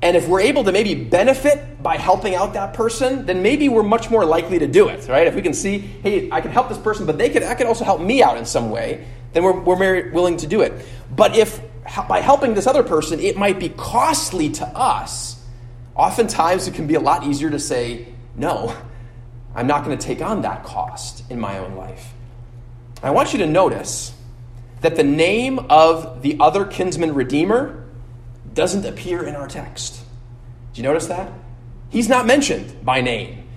And 0.00 0.16
if 0.16 0.28
we're 0.28 0.40
able 0.40 0.62
to 0.64 0.70
maybe 0.70 0.94
benefit 0.94 1.82
by 1.82 1.96
helping 1.96 2.36
out 2.36 2.52
that 2.52 2.74
person, 2.74 3.26
then 3.26 3.42
maybe 3.42 3.68
we're 3.68 3.82
much 3.82 4.10
more 4.10 4.24
likely 4.24 4.60
to 4.60 4.68
do 4.68 4.88
it, 4.88 5.08
right? 5.08 5.26
If 5.26 5.34
we 5.34 5.42
can 5.42 5.54
see, 5.54 5.78
hey, 5.78 6.30
I 6.30 6.40
can 6.40 6.52
help 6.52 6.68
this 6.68 6.78
person, 6.78 7.06
but 7.06 7.18
they 7.18 7.30
could, 7.30 7.42
could 7.42 7.66
also 7.66 7.84
help 7.84 8.00
me 8.00 8.22
out 8.22 8.36
in 8.36 8.44
some 8.44 8.70
way, 8.70 9.04
then 9.32 9.42
we're, 9.42 9.58
we're 9.58 9.76
very 9.76 10.12
willing 10.12 10.36
to 10.36 10.46
do 10.46 10.60
it. 10.60 10.72
But 11.14 11.36
if 11.36 11.60
by 12.08 12.20
helping 12.20 12.54
this 12.54 12.66
other 12.66 12.82
person, 12.82 13.18
it 13.18 13.36
might 13.36 13.58
be 13.58 13.70
costly 13.70 14.50
to 14.50 14.66
us, 14.66 15.42
oftentimes 15.96 16.68
it 16.68 16.74
can 16.74 16.86
be 16.86 16.94
a 16.94 17.00
lot 17.00 17.24
easier 17.24 17.50
to 17.50 17.58
say, 17.58 18.06
no, 18.36 18.76
I'm 19.58 19.66
not 19.66 19.84
going 19.84 19.98
to 19.98 20.06
take 20.06 20.22
on 20.22 20.42
that 20.42 20.62
cost 20.62 21.28
in 21.32 21.40
my 21.40 21.58
own 21.58 21.74
life. 21.74 22.12
I 23.02 23.10
want 23.10 23.32
you 23.32 23.40
to 23.40 23.46
notice 23.46 24.12
that 24.82 24.94
the 24.94 25.02
name 25.02 25.58
of 25.68 26.22
the 26.22 26.36
other 26.38 26.64
kinsman 26.64 27.12
redeemer 27.12 27.84
doesn't 28.54 28.86
appear 28.86 29.24
in 29.24 29.34
our 29.34 29.48
text. 29.48 30.00
Do 30.72 30.80
you 30.80 30.86
notice 30.86 31.06
that? 31.06 31.32
He's 31.90 32.08
not 32.08 32.24
mentioned 32.24 32.84
by 32.84 33.00
name. 33.00 33.48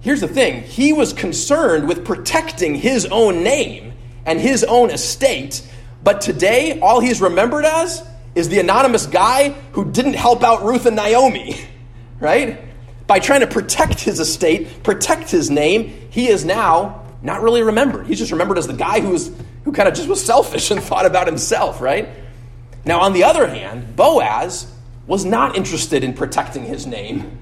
Here's 0.00 0.22
the 0.22 0.28
thing 0.28 0.62
he 0.62 0.94
was 0.94 1.12
concerned 1.12 1.86
with 1.86 2.06
protecting 2.06 2.74
his 2.74 3.04
own 3.04 3.42
name 3.42 3.92
and 4.24 4.40
his 4.40 4.64
own 4.64 4.88
estate, 4.88 5.68
but 6.02 6.22
today 6.22 6.80
all 6.80 7.00
he's 7.00 7.20
remembered 7.20 7.66
as 7.66 8.08
is 8.34 8.48
the 8.48 8.58
anonymous 8.58 9.04
guy 9.06 9.50
who 9.72 9.90
didn't 9.90 10.14
help 10.14 10.42
out 10.42 10.64
Ruth 10.64 10.86
and 10.86 10.96
Naomi, 10.96 11.60
right? 12.20 12.67
By 13.08 13.18
trying 13.18 13.40
to 13.40 13.46
protect 13.46 14.00
his 14.00 14.20
estate, 14.20 14.84
protect 14.84 15.30
his 15.30 15.50
name, 15.50 16.08
he 16.10 16.28
is 16.28 16.44
now 16.44 17.02
not 17.22 17.42
really 17.42 17.62
remembered. 17.62 18.06
He's 18.06 18.18
just 18.18 18.30
remembered 18.30 18.58
as 18.58 18.68
the 18.68 18.74
guy 18.74 19.00
who, 19.00 19.08
was, 19.08 19.32
who 19.64 19.72
kind 19.72 19.88
of 19.88 19.94
just 19.94 20.08
was 20.08 20.24
selfish 20.24 20.70
and 20.70 20.80
thought 20.84 21.06
about 21.06 21.26
himself, 21.26 21.80
right? 21.80 22.08
Now, 22.84 23.00
on 23.00 23.14
the 23.14 23.24
other 23.24 23.48
hand, 23.48 23.96
Boaz 23.96 24.70
was 25.06 25.24
not 25.24 25.56
interested 25.56 26.04
in 26.04 26.12
protecting 26.12 26.64
his 26.64 26.86
name. 26.86 27.38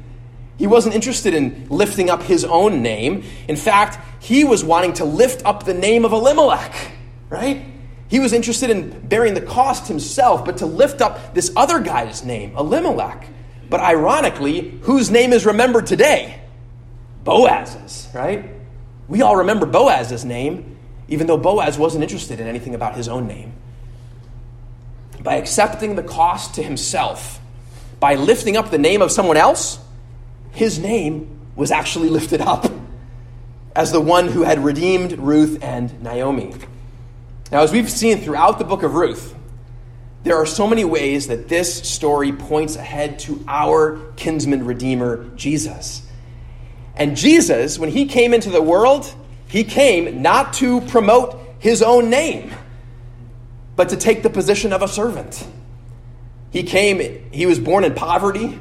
He 0.56 0.66
wasn't 0.66 0.94
interested 0.94 1.34
in 1.34 1.66
lifting 1.68 2.08
up 2.08 2.22
his 2.22 2.44
own 2.44 2.80
name. 2.80 3.24
In 3.48 3.56
fact, 3.56 3.98
he 4.22 4.44
was 4.44 4.64
wanting 4.64 4.94
to 4.94 5.04
lift 5.04 5.44
up 5.44 5.64
the 5.64 5.74
name 5.74 6.04
of 6.04 6.12
Elimelech, 6.12 6.92
right? 7.28 7.66
He 8.08 8.20
was 8.20 8.32
interested 8.32 8.70
in 8.70 9.06
bearing 9.08 9.34
the 9.34 9.40
cost 9.40 9.88
himself, 9.88 10.44
but 10.44 10.58
to 10.58 10.66
lift 10.66 11.02
up 11.02 11.34
this 11.34 11.52
other 11.56 11.80
guy's 11.80 12.24
name, 12.24 12.56
Elimelech. 12.56 13.28
But 13.68 13.80
ironically, 13.80 14.78
whose 14.82 15.10
name 15.10 15.32
is 15.32 15.44
remembered 15.46 15.86
today? 15.86 16.40
Boaz's, 17.24 18.08
right? 18.14 18.48
We 19.08 19.22
all 19.22 19.36
remember 19.36 19.66
Boaz's 19.66 20.24
name, 20.24 20.76
even 21.08 21.26
though 21.26 21.36
Boaz 21.36 21.78
wasn't 21.78 22.02
interested 22.02 22.40
in 22.40 22.46
anything 22.46 22.74
about 22.74 22.96
his 22.96 23.08
own 23.08 23.26
name. 23.26 23.52
By 25.20 25.36
accepting 25.36 25.96
the 25.96 26.02
cost 26.02 26.54
to 26.54 26.62
himself, 26.62 27.40
by 27.98 28.14
lifting 28.14 28.56
up 28.56 28.70
the 28.70 28.78
name 28.78 29.02
of 29.02 29.10
someone 29.10 29.36
else, 29.36 29.78
his 30.52 30.78
name 30.78 31.40
was 31.56 31.70
actually 31.70 32.08
lifted 32.08 32.40
up 32.40 32.70
as 33.74 33.92
the 33.92 34.00
one 34.00 34.28
who 34.28 34.42
had 34.42 34.64
redeemed 34.64 35.12
Ruth 35.18 35.62
and 35.62 36.02
Naomi. 36.02 36.54
Now, 37.52 37.62
as 37.62 37.72
we've 37.72 37.90
seen 37.90 38.18
throughout 38.18 38.58
the 38.58 38.64
book 38.64 38.82
of 38.82 38.94
Ruth, 38.94 39.35
there 40.26 40.36
are 40.36 40.46
so 40.46 40.66
many 40.66 40.84
ways 40.84 41.28
that 41.28 41.46
this 41.46 41.88
story 41.88 42.32
points 42.32 42.74
ahead 42.74 43.20
to 43.20 43.44
our 43.46 44.00
kinsman 44.16 44.66
redeemer, 44.66 45.24
Jesus. 45.36 46.02
And 46.96 47.16
Jesus, 47.16 47.78
when 47.78 47.90
he 47.90 48.06
came 48.06 48.34
into 48.34 48.50
the 48.50 48.60
world, 48.60 49.14
he 49.46 49.62
came 49.62 50.22
not 50.22 50.54
to 50.54 50.80
promote 50.80 51.40
his 51.60 51.80
own 51.80 52.10
name, 52.10 52.52
but 53.76 53.90
to 53.90 53.96
take 53.96 54.24
the 54.24 54.28
position 54.28 54.72
of 54.72 54.82
a 54.82 54.88
servant. 54.88 55.46
He 56.50 56.64
came, 56.64 57.30
he 57.30 57.46
was 57.46 57.60
born 57.60 57.84
in 57.84 57.94
poverty, 57.94 58.58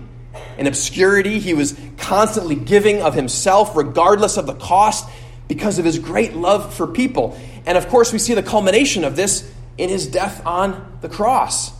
in 0.59 0.67
obscurity. 0.67 1.39
He 1.39 1.55
was 1.55 1.75
constantly 1.97 2.55
giving 2.55 3.01
of 3.01 3.15
himself, 3.15 3.75
regardless 3.75 4.37
of 4.37 4.45
the 4.45 4.53
cost, 4.53 5.09
because 5.47 5.79
of 5.79 5.85
his 5.85 5.97
great 5.97 6.35
love 6.35 6.75
for 6.75 6.85
people. 6.85 7.35
And 7.65 7.75
of 7.75 7.87
course, 7.87 8.13
we 8.13 8.19
see 8.19 8.35
the 8.35 8.43
culmination 8.43 9.03
of 9.03 9.15
this 9.15 9.51
in 9.77 9.89
his 9.89 10.07
death 10.07 10.45
on 10.45 10.97
the 11.01 11.09
cross, 11.09 11.71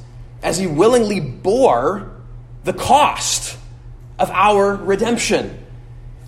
as 0.43 0.58
he 0.58 0.67
willingly 0.67 1.19
bore 1.19 2.12
the 2.63 2.73
cost 2.73 3.58
of 4.19 4.29
our 4.31 4.75
redemption, 4.75 5.65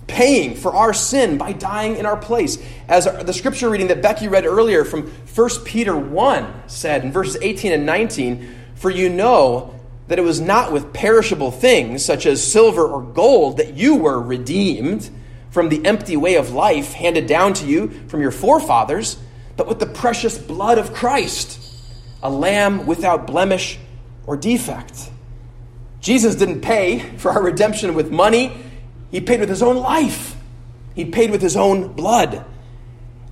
paying 0.06 0.54
for 0.54 0.74
our 0.74 0.94
sin 0.94 1.36
by 1.36 1.52
dying 1.52 1.96
in 1.96 2.06
our 2.06 2.16
place. 2.16 2.58
As 2.88 3.04
the 3.04 3.32
scripture 3.32 3.68
reading 3.68 3.88
that 3.88 4.02
Becky 4.02 4.28
read 4.28 4.46
earlier 4.46 4.84
from 4.84 5.06
1 5.06 5.50
Peter 5.64 5.96
1 5.96 6.62
said 6.66 7.04
in 7.04 7.12
verses 7.12 7.36
18 7.42 7.72
and 7.72 7.86
19, 7.86 8.54
For 8.74 8.90
you 8.90 9.08
know 9.08 9.78
that 10.08 10.18
it 10.18 10.22
was 10.22 10.40
not 10.40 10.72
with 10.72 10.92
perishable 10.92 11.50
things, 11.50 12.04
such 12.04 12.24
as 12.24 12.42
silver 12.42 12.86
or 12.86 13.02
gold, 13.02 13.58
that 13.58 13.74
you 13.74 13.96
were 13.96 14.20
redeemed 14.20 15.10
from 15.50 15.68
the 15.68 15.84
empty 15.84 16.16
way 16.16 16.36
of 16.36 16.50
life 16.50 16.92
handed 16.92 17.26
down 17.26 17.52
to 17.54 17.66
you 17.66 17.88
from 18.08 18.20
your 18.20 18.30
forefathers, 18.30 19.18
but 19.58 19.66
with 19.66 19.80
the 19.80 19.86
precious 19.86 20.38
blood 20.38 20.78
of 20.78 20.94
Christ, 20.94 21.60
a 22.22 22.30
lamb 22.30 22.86
without 22.86 23.26
blemish 23.26 23.76
or 24.24 24.36
defect. 24.36 25.10
Jesus 26.00 26.36
didn't 26.36 26.60
pay 26.60 27.00
for 27.18 27.32
our 27.32 27.42
redemption 27.42 27.94
with 27.94 28.12
money, 28.12 28.56
He 29.10 29.20
paid 29.20 29.40
with 29.40 29.48
His 29.48 29.60
own 29.60 29.76
life, 29.76 30.36
He 30.94 31.04
paid 31.04 31.32
with 31.32 31.42
His 31.42 31.56
own 31.56 31.92
blood. 31.92 32.44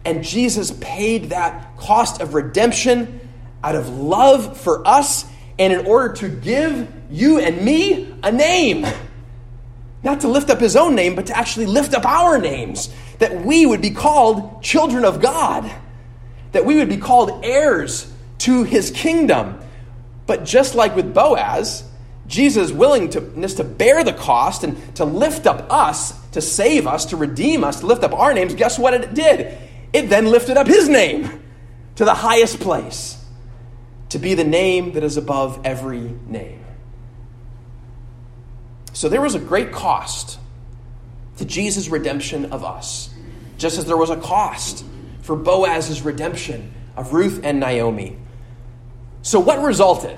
And 0.05 0.25
Jesus 0.25 0.73
paid 0.73 1.31
that 1.31 1.77
cost 1.77 2.21
of 2.21 2.35
redemption 2.35 3.21
out 3.63 3.77
of 3.77 3.89
love 3.89 4.61
for 4.61 4.87
us 4.87 5.25
and 5.61 5.73
in 5.73 5.87
order 5.87 6.13
to 6.15 6.29
give 6.29 6.93
you 7.09 7.39
and 7.39 7.65
me 7.65 8.13
a 8.25 8.33
name. 8.33 8.85
Not 10.03 10.21
to 10.21 10.29
lift 10.29 10.51
up 10.51 10.61
his 10.61 10.77
own 10.77 10.95
name, 10.95 11.15
but 11.15 11.27
to 11.27 11.37
actually 11.37 11.67
lift 11.67 11.95
up 11.95 12.05
our 12.05 12.39
names. 12.39 12.89
That 13.19 13.45
we 13.45 13.65
would 13.65 13.81
be 13.81 13.91
called 13.91 14.63
children 14.63 15.05
of 15.05 15.21
God. 15.21 15.73
That 16.57 16.65
we 16.65 16.77
would 16.77 16.89
be 16.89 16.97
called 16.97 17.45
heirs 17.45 18.11
to 18.39 18.63
his 18.63 18.91
kingdom. 18.91 19.61
But 20.27 20.47
just 20.47 20.75
like 20.75 20.97
with 20.97 21.13
Boaz, 21.13 21.85
Jesus' 22.27 22.73
willingness 22.73 23.53
to 23.55 23.63
bear 23.63 24.03
the 24.03 24.15
cost 24.15 24.65
and 24.65 24.97
to 24.97 25.05
lift 25.05 25.47
up 25.47 25.71
us, 25.71 26.19
to 26.31 26.41
save 26.41 26.87
us, 26.87 27.05
to 27.07 27.17
redeem 27.19 27.63
us, 27.63 27.81
to 27.81 27.87
lift 27.87 28.03
up 28.05 28.15
our 28.15 28.33
names, 28.33 28.55
guess 28.55 28.79
what 28.79 28.95
it 28.95 29.13
did? 29.13 29.59
It 29.93 30.09
then 30.09 30.25
lifted 30.31 30.57
up 30.57 30.67
his 30.67 30.89
name 30.89 31.43
to 31.97 32.07
the 32.07 32.15
highest 32.15 32.59
place, 32.59 33.23
to 34.09 34.19
be 34.19 34.33
the 34.33 34.43
name 34.43 34.93
that 34.93 35.05
is 35.05 35.19
above 35.19 35.61
every 35.63 36.11
name. 36.27 36.65
So 38.95 39.11
there 39.11 39.21
was 39.21 39.35
a 39.35 39.41
great 39.41 39.73
cost 39.73 40.39
to 41.37 41.45
Jesus' 41.45 41.91
redemption 41.91 42.47
of 42.47 42.65
us, 42.65 43.11
just 43.59 43.77
as 43.77 43.85
there 43.85 43.99
was 43.99 44.09
a 44.09 44.17
cost 44.17 44.87
for 45.27 45.35
Boaz's 45.35 46.03
redemption 46.03 46.73
of 46.97 47.13
Ruth 47.13 47.41
and 47.43 47.59
Naomi. 47.59 48.17
So, 49.23 49.41
what 49.41 49.61
resulted 49.61 50.17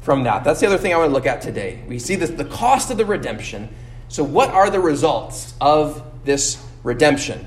from 0.00 0.22
that? 0.22 0.44
That's 0.44 0.60
the 0.60 0.68
other 0.68 0.78
thing 0.78 0.94
I 0.94 0.98
want 0.98 1.10
to 1.10 1.12
look 1.12 1.26
at 1.26 1.42
today. 1.42 1.82
We 1.88 1.98
see 1.98 2.14
this, 2.14 2.30
the 2.30 2.44
cost 2.44 2.92
of 2.92 2.96
the 2.96 3.04
redemption. 3.04 3.68
So, 4.06 4.22
what 4.22 4.50
are 4.50 4.70
the 4.70 4.78
results 4.78 5.54
of 5.60 6.00
this 6.24 6.64
redemption? 6.84 7.44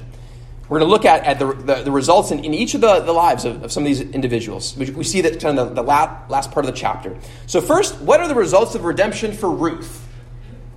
We're 0.68 0.80
going 0.80 0.90
to 0.90 0.92
look 0.92 1.06
at, 1.06 1.24
at 1.24 1.40
the, 1.40 1.54
the, 1.54 1.84
the 1.84 1.92
results 1.92 2.32
in, 2.32 2.44
in 2.44 2.54
each 2.54 2.76
of 2.76 2.82
the, 2.82 3.00
the 3.00 3.14
lives 3.14 3.46
of, 3.46 3.64
of 3.64 3.72
some 3.72 3.84
of 3.84 3.88
these 3.88 4.02
individuals. 4.02 4.76
We, 4.76 4.92
we 4.92 5.06
see 5.06 5.22
that 5.22 5.40
kind 5.40 5.58
of 5.58 5.70
the, 5.70 5.76
the 5.76 5.84
last, 5.84 6.30
last 6.30 6.52
part 6.52 6.66
of 6.66 6.72
the 6.72 6.78
chapter. 6.78 7.18
So, 7.48 7.62
first, 7.62 7.98
what 8.02 8.20
are 8.20 8.28
the 8.28 8.36
results 8.36 8.76
of 8.76 8.84
redemption 8.84 9.32
for 9.32 9.50
Ruth? 9.50 10.06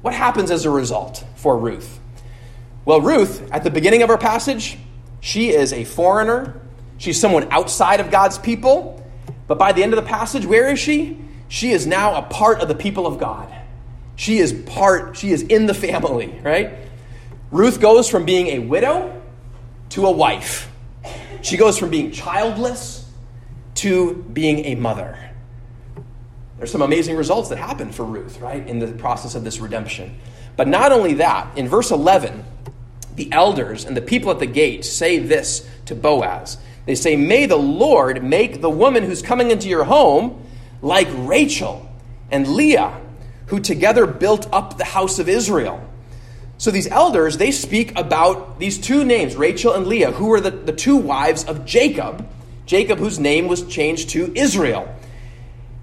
What 0.02 0.14
happens 0.14 0.52
as 0.52 0.66
a 0.66 0.70
result 0.70 1.24
for 1.34 1.58
Ruth? 1.58 1.98
Well, 2.84 3.00
Ruth, 3.00 3.50
at 3.50 3.64
the 3.64 3.70
beginning 3.72 4.02
of 4.02 4.10
our 4.10 4.18
passage, 4.18 4.78
she 5.22 5.50
is 5.50 5.72
a 5.72 5.84
foreigner. 5.84 6.60
She's 6.98 7.18
someone 7.18 7.46
outside 7.52 8.00
of 8.00 8.10
God's 8.10 8.38
people. 8.38 9.08
But 9.46 9.56
by 9.56 9.70
the 9.70 9.82
end 9.84 9.94
of 9.94 10.02
the 10.02 10.08
passage, 10.08 10.44
where 10.44 10.68
is 10.70 10.80
she? 10.80 11.16
She 11.46 11.70
is 11.70 11.86
now 11.86 12.16
a 12.16 12.22
part 12.22 12.60
of 12.60 12.66
the 12.66 12.74
people 12.74 13.06
of 13.06 13.20
God. 13.20 13.48
She 14.16 14.38
is 14.38 14.52
part, 14.52 15.16
she 15.16 15.30
is 15.30 15.42
in 15.42 15.66
the 15.66 15.74
family, 15.74 16.38
right? 16.42 16.72
Ruth 17.52 17.80
goes 17.80 18.08
from 18.08 18.24
being 18.24 18.48
a 18.48 18.58
widow 18.58 19.22
to 19.90 20.06
a 20.06 20.10
wife. 20.10 20.68
She 21.40 21.56
goes 21.56 21.78
from 21.78 21.90
being 21.90 22.10
childless 22.10 23.08
to 23.76 24.24
being 24.32 24.64
a 24.64 24.74
mother. 24.74 25.16
There's 26.58 26.72
some 26.72 26.82
amazing 26.82 27.16
results 27.16 27.48
that 27.50 27.58
happen 27.58 27.92
for 27.92 28.04
Ruth, 28.04 28.40
right, 28.40 28.66
in 28.66 28.80
the 28.80 28.88
process 28.88 29.36
of 29.36 29.44
this 29.44 29.60
redemption. 29.60 30.18
But 30.56 30.66
not 30.66 30.90
only 30.90 31.14
that, 31.14 31.56
in 31.56 31.68
verse 31.68 31.92
11, 31.92 32.44
the 33.16 33.30
elders 33.32 33.84
and 33.84 33.96
the 33.96 34.02
people 34.02 34.30
at 34.30 34.38
the 34.38 34.46
gate 34.46 34.84
say 34.84 35.18
this 35.18 35.68
to 35.86 35.94
Boaz 35.94 36.58
they 36.86 36.94
say, 36.94 37.16
May 37.16 37.46
the 37.46 37.56
Lord 37.56 38.24
make 38.24 38.60
the 38.60 38.70
woman 38.70 39.04
who's 39.04 39.22
coming 39.22 39.50
into 39.50 39.68
your 39.68 39.84
home 39.84 40.44
like 40.80 41.08
Rachel 41.12 41.88
and 42.30 42.48
Leah, 42.48 43.00
who 43.46 43.60
together 43.60 44.06
built 44.06 44.48
up 44.52 44.78
the 44.78 44.84
house 44.84 45.18
of 45.18 45.28
Israel. 45.28 45.88
So 46.58 46.70
these 46.70 46.88
elders, 46.88 47.38
they 47.38 47.50
speak 47.50 47.96
about 47.98 48.58
these 48.58 48.78
two 48.78 49.04
names, 49.04 49.36
Rachel 49.36 49.74
and 49.74 49.86
Leah, 49.86 50.12
who 50.12 50.26
were 50.26 50.40
the, 50.40 50.50
the 50.50 50.72
two 50.72 50.96
wives 50.96 51.44
of 51.44 51.64
Jacob, 51.64 52.26
Jacob, 52.66 52.98
whose 52.98 53.18
name 53.18 53.48
was 53.48 53.66
changed 53.66 54.10
to 54.10 54.32
Israel. 54.36 54.92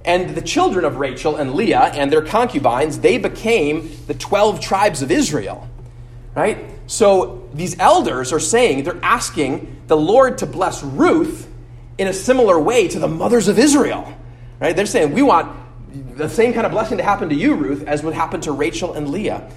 And 0.06 0.36
the 0.36 0.42
children 0.42 0.86
of 0.86 0.98
Rachel 0.98 1.36
and 1.36 1.54
Leah 1.54 1.92
and 1.94 2.12
their 2.12 2.22
concubines, 2.22 3.00
they 3.00 3.18
became 3.18 3.92
the 4.08 4.14
12 4.14 4.62
tribes 4.62 5.02
of 5.02 5.12
Israel. 5.12 5.68
Right? 6.36 6.66
So 6.88 7.50
these 7.54 7.78
elders 7.80 8.32
are 8.32 8.40
saying, 8.40 8.84
they're 8.84 9.04
asking 9.04 9.82
the 9.88 9.98
Lord 9.98 10.38
to 10.40 10.46
bless 10.46 10.84
Ruth 10.84 11.48
in 11.98 12.08
a 12.08 12.14
similar 12.14 12.60
way 12.60 12.88
to 12.88 13.00
the 13.00 13.08
mothers 13.08 13.48
of 13.48 13.60
Israel. 13.60 14.14
Right? 14.60 14.76
They're 14.76 14.86
saying, 14.86 15.14
we 15.14 15.22
want 15.22 15.56
the 16.16 16.30
same 16.30 16.54
kind 16.54 16.66
of 16.66 16.72
blessing 16.72 16.98
to 16.98 17.04
happen 17.04 17.30
to 17.30 17.36
you, 17.36 17.56
Ruth, 17.56 17.84
as 17.88 18.04
would 18.04 18.14
happen 18.14 18.42
to 18.42 18.52
Rachel 18.52 18.94
and 18.94 19.10
Leah. 19.10 19.52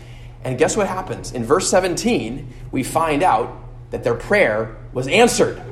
And 0.44 0.58
guess 0.58 0.76
what 0.76 0.88
happens? 0.88 1.32
In 1.32 1.44
verse 1.44 1.68
17, 1.68 2.52
we 2.72 2.82
find 2.82 3.22
out 3.22 3.54
that 3.90 4.02
their 4.02 4.14
prayer 4.14 4.76
was 4.92 5.06
answered. 5.08 5.62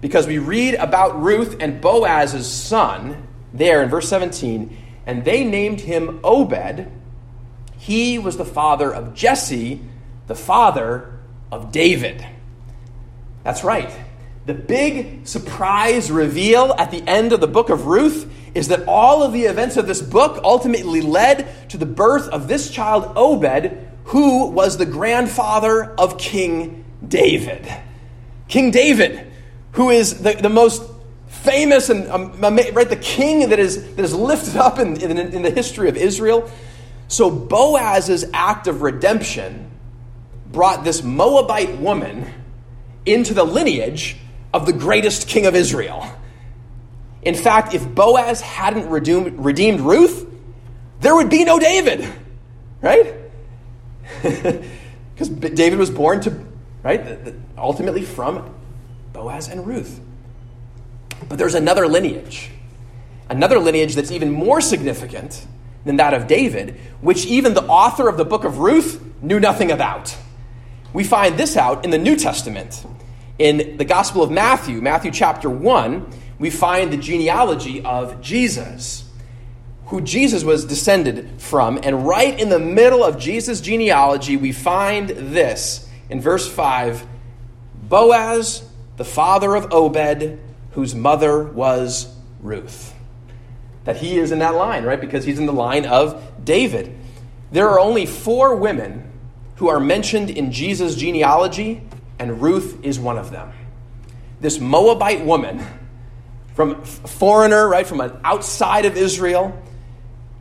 Because 0.00 0.26
we 0.26 0.38
read 0.38 0.74
about 0.74 1.22
Ruth 1.22 1.56
and 1.60 1.80
Boaz's 1.80 2.50
son 2.50 3.28
there 3.52 3.82
in 3.82 3.88
verse 3.88 4.08
17, 4.08 4.76
and 5.06 5.24
they 5.24 5.44
named 5.44 5.80
him 5.80 6.20
Obed. 6.24 6.90
He 7.78 8.18
was 8.18 8.36
the 8.36 8.44
father 8.44 8.92
of 8.92 9.14
Jesse 9.14 9.80
the 10.26 10.34
father 10.34 11.18
of 11.50 11.72
David. 11.72 12.26
That's 13.44 13.62
right. 13.62 13.90
The 14.46 14.54
big 14.54 15.26
surprise 15.26 16.10
reveal 16.10 16.74
at 16.78 16.90
the 16.90 17.02
end 17.08 17.32
of 17.32 17.40
the 17.40 17.48
book 17.48 17.68
of 17.70 17.86
Ruth 17.86 18.30
is 18.54 18.68
that 18.68 18.86
all 18.86 19.22
of 19.22 19.32
the 19.32 19.44
events 19.44 19.76
of 19.76 19.86
this 19.86 20.00
book 20.00 20.40
ultimately 20.42 21.00
led 21.00 21.68
to 21.70 21.76
the 21.76 21.86
birth 21.86 22.28
of 22.28 22.48
this 22.48 22.70
child, 22.70 23.12
Obed, 23.16 23.76
who 24.04 24.48
was 24.48 24.78
the 24.78 24.86
grandfather 24.86 25.84
of 25.98 26.16
King 26.16 26.84
David. 27.06 27.68
King 28.48 28.70
David, 28.70 29.30
who 29.72 29.90
is 29.90 30.22
the, 30.22 30.32
the 30.32 30.48
most 30.48 30.82
famous 31.26 31.90
and 31.90 32.08
um, 32.08 32.40
right 32.40 32.88
the 32.88 32.96
king 32.96 33.50
that 33.50 33.58
is 33.58 33.94
that 33.94 34.02
is 34.02 34.14
lifted 34.14 34.56
up 34.56 34.78
in, 34.78 35.00
in, 35.00 35.18
in 35.18 35.42
the 35.42 35.50
history 35.50 35.88
of 35.88 35.96
Israel. 35.96 36.50
So 37.08 37.30
Boaz's 37.30 38.24
act 38.32 38.66
of 38.68 38.82
redemption 38.82 39.70
brought 40.52 40.84
this 40.84 41.02
Moabite 41.02 41.78
woman 41.78 42.32
into 43.04 43.34
the 43.34 43.44
lineage 43.44 44.16
of 44.52 44.66
the 44.66 44.72
greatest 44.72 45.28
king 45.28 45.46
of 45.46 45.54
Israel. 45.54 46.10
In 47.22 47.34
fact, 47.34 47.74
if 47.74 47.86
Boaz 47.94 48.40
hadn't 48.40 48.88
redeemed, 48.88 49.44
redeemed 49.44 49.80
Ruth, 49.80 50.26
there 51.00 51.14
would 51.14 51.28
be 51.28 51.44
no 51.44 51.58
David, 51.58 52.08
right? 52.80 53.14
Because 55.16 55.30
David 55.30 55.78
was 55.78 55.88
born 55.88 56.20
to, 56.20 56.44
right, 56.82 57.32
ultimately 57.56 58.02
from 58.02 58.54
Boaz 59.14 59.48
and 59.48 59.66
Ruth. 59.66 59.98
But 61.26 61.38
there's 61.38 61.54
another 61.54 61.88
lineage, 61.88 62.50
another 63.30 63.58
lineage 63.58 63.94
that's 63.94 64.10
even 64.10 64.30
more 64.30 64.60
significant 64.60 65.46
than 65.86 65.96
that 65.96 66.12
of 66.12 66.26
David, 66.26 66.78
which 67.00 67.24
even 67.24 67.54
the 67.54 67.64
author 67.64 68.10
of 68.10 68.18
the 68.18 68.26
book 68.26 68.44
of 68.44 68.58
Ruth 68.58 69.02
knew 69.22 69.40
nothing 69.40 69.70
about. 69.70 70.14
We 70.96 71.04
find 71.04 71.36
this 71.36 71.58
out 71.58 71.84
in 71.84 71.90
the 71.90 71.98
New 71.98 72.16
Testament. 72.16 72.82
In 73.38 73.76
the 73.76 73.84
Gospel 73.84 74.22
of 74.22 74.30
Matthew, 74.30 74.80
Matthew 74.80 75.10
chapter 75.10 75.50
1, 75.50 76.10
we 76.38 76.48
find 76.48 76.90
the 76.90 76.96
genealogy 76.96 77.84
of 77.84 78.22
Jesus, 78.22 79.04
who 79.88 80.00
Jesus 80.00 80.42
was 80.42 80.64
descended 80.64 81.38
from. 81.38 81.78
And 81.82 82.06
right 82.06 82.40
in 82.40 82.48
the 82.48 82.58
middle 82.58 83.04
of 83.04 83.18
Jesus' 83.18 83.60
genealogy, 83.60 84.38
we 84.38 84.52
find 84.52 85.10
this 85.10 85.86
in 86.08 86.22
verse 86.22 86.50
5 86.50 87.06
Boaz, 87.74 88.66
the 88.96 89.04
father 89.04 89.54
of 89.54 89.74
Obed, 89.74 90.38
whose 90.70 90.94
mother 90.94 91.42
was 91.42 92.08
Ruth. 92.40 92.94
That 93.84 93.98
he 93.98 94.16
is 94.16 94.32
in 94.32 94.38
that 94.38 94.54
line, 94.54 94.84
right? 94.84 94.98
Because 94.98 95.26
he's 95.26 95.38
in 95.38 95.44
the 95.44 95.52
line 95.52 95.84
of 95.84 96.42
David. 96.42 96.96
There 97.52 97.68
are 97.68 97.80
only 97.80 98.06
four 98.06 98.56
women 98.56 99.12
who 99.56 99.68
are 99.68 99.80
mentioned 99.80 100.30
in 100.30 100.52
Jesus' 100.52 100.94
genealogy, 100.94 101.82
and 102.18 102.40
Ruth 102.40 102.84
is 102.84 102.98
one 102.98 103.18
of 103.18 103.30
them. 103.30 103.52
this 104.40 104.60
Moabite 104.60 105.24
woman, 105.24 105.64
from 106.54 106.82
foreigner, 106.84 107.68
right, 107.68 107.86
from 107.86 108.00
outside 108.22 108.84
of 108.84 108.96
Israel, 108.96 109.62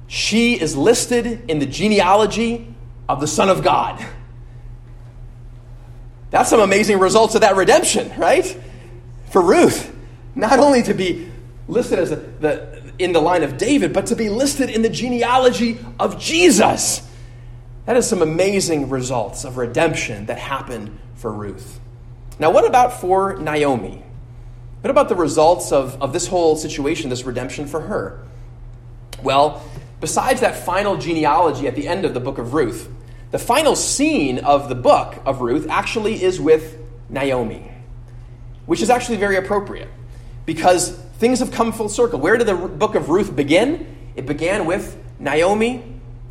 she 0.08 0.60
is 0.60 0.76
listed 0.76 1.50
in 1.50 1.60
the 1.60 1.66
genealogy 1.66 2.74
of 3.08 3.20
the 3.22 3.28
Son 3.28 3.50
of 3.50 3.64
God. 3.64 4.06
That's 6.30 6.50
some 6.50 6.60
amazing 6.60 7.00
results 7.00 7.36
of 7.36 7.42
that 7.42 7.56
redemption, 7.56 8.12
right? 8.18 8.46
For 9.32 9.42
Ruth, 9.42 9.94
not 10.36 10.60
only 10.60 10.84
to 10.84 10.94
be 10.94 11.32
listed 11.68 12.00
as 12.00 12.12
a, 12.12 12.18
the, 12.18 12.84
in 13.00 13.14
the 13.14 13.22
line 13.22 13.44
of 13.44 13.58
David, 13.58 13.94
but 13.94 14.08
to 14.08 14.16
be 14.16 14.30
listed 14.30 14.70
in 14.70 14.82
the 14.82 14.90
genealogy 14.90 15.80
of 16.00 16.20
Jesus. 16.20 17.05
That 17.86 17.98
is 17.98 18.08
some 18.08 18.22
amazing 18.22 18.90
results 18.90 19.44
of 19.44 19.58
redemption 19.58 20.26
that 20.26 20.40
happened 20.40 20.98
for 21.16 21.32
Ruth. 21.32 21.80
Now, 22.40 22.52
what 22.52 22.66
about 22.66 23.00
for 23.00 23.38
Naomi? 23.38 24.04
What 24.82 24.92
about 24.92 25.10
the 25.10 25.16
results 25.16 25.72
of, 25.72 26.02
of 26.02 26.12
this 26.14 26.28
whole 26.28 26.56
situation, 26.56 27.10
this 27.10 27.24
redemption 27.24 27.68
for 27.68 27.82
her? 27.82 28.24
Well, 29.24 29.64
besides 30.00 30.42
that 30.42 30.56
final 30.56 30.98
genealogy 30.98 31.68
at 31.68 31.76
the 31.76 31.88
end 31.88 32.06
of 32.06 32.14
the 32.14 32.20
book 32.20 32.38
of 32.38 32.54
Ruth, 32.54 32.92
the 33.32 33.40
final 33.40 33.76
scene 33.76 34.40
of 34.40 34.70
the 34.70 34.76
book 34.76 35.22
of 35.26 35.42
Ruth 35.42 35.68
actually 35.70 36.22
is 36.24 36.40
with 36.40 36.78
Naomi, 37.10 37.72
which 38.66 38.82
is 38.82 38.90
actually 38.90 39.18
very 39.18 39.38
appropriate 39.38 39.90
because 40.46 40.92
things 41.18 41.40
have 41.40 41.52
come 41.52 41.72
full 41.72 41.90
circle. 41.90 42.20
Where 42.20 42.38
did 42.38 42.48
the 42.48 42.56
book 42.56 42.96
of 42.96 43.10
Ruth 43.10 43.36
begin? 43.36 43.96
It 44.16 44.26
began 44.26 44.66
with 44.66 44.98
Naomi 45.20 45.84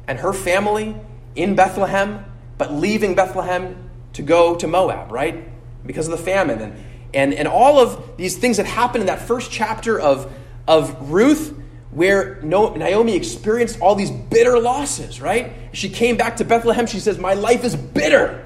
and 0.07 0.19
her 0.19 0.33
family 0.33 0.97
in 1.35 1.55
Bethlehem, 1.55 2.25
but 2.59 2.73
leaving 2.73 3.14
Bethlehem 3.14 3.90
to 4.14 4.23
go 4.23 4.57
to 4.57 4.66
Moab, 4.66 5.11
right? 5.11 5.49
Because 5.87 6.07
of 6.07 6.12
the 6.12 6.25
famine. 6.25 6.61
And, 6.61 6.85
and, 7.12 7.35
and 7.35 7.49
all 7.49 7.79
of 7.79 8.16
these 8.16 8.37
things 8.37 8.57
that 8.57 8.66
happened 8.66 9.03
in 9.03 9.07
that 9.07 9.23
first 9.23 9.51
chapter 9.51 10.01
of, 10.01 10.33
of 10.66 11.11
Ruth, 11.11 11.57
where 11.90 12.40
Naomi 12.42 13.14
experienced 13.14 13.81
all 13.81 13.94
these 13.94 14.11
bitter 14.11 14.59
losses, 14.59 15.20
right? 15.20 15.53
She 15.73 15.88
came 15.88 16.16
back 16.16 16.38
to 16.38 16.44
Bethlehem. 16.44 16.87
She 16.87 16.99
says, 17.01 17.18
My 17.18 17.35
life 17.35 17.64
is 17.64 17.77
bitter. 17.77 18.44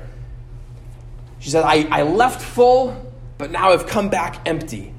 She 1.39 1.51
said, 1.51 1.65
I, 1.65 1.89
I 1.91 2.03
left 2.03 2.43
full, 2.43 3.13
but 3.39 3.51
now 3.51 3.71
I've 3.71 3.87
come 3.87 4.11
back 4.11 4.47
empty. 4.47 4.93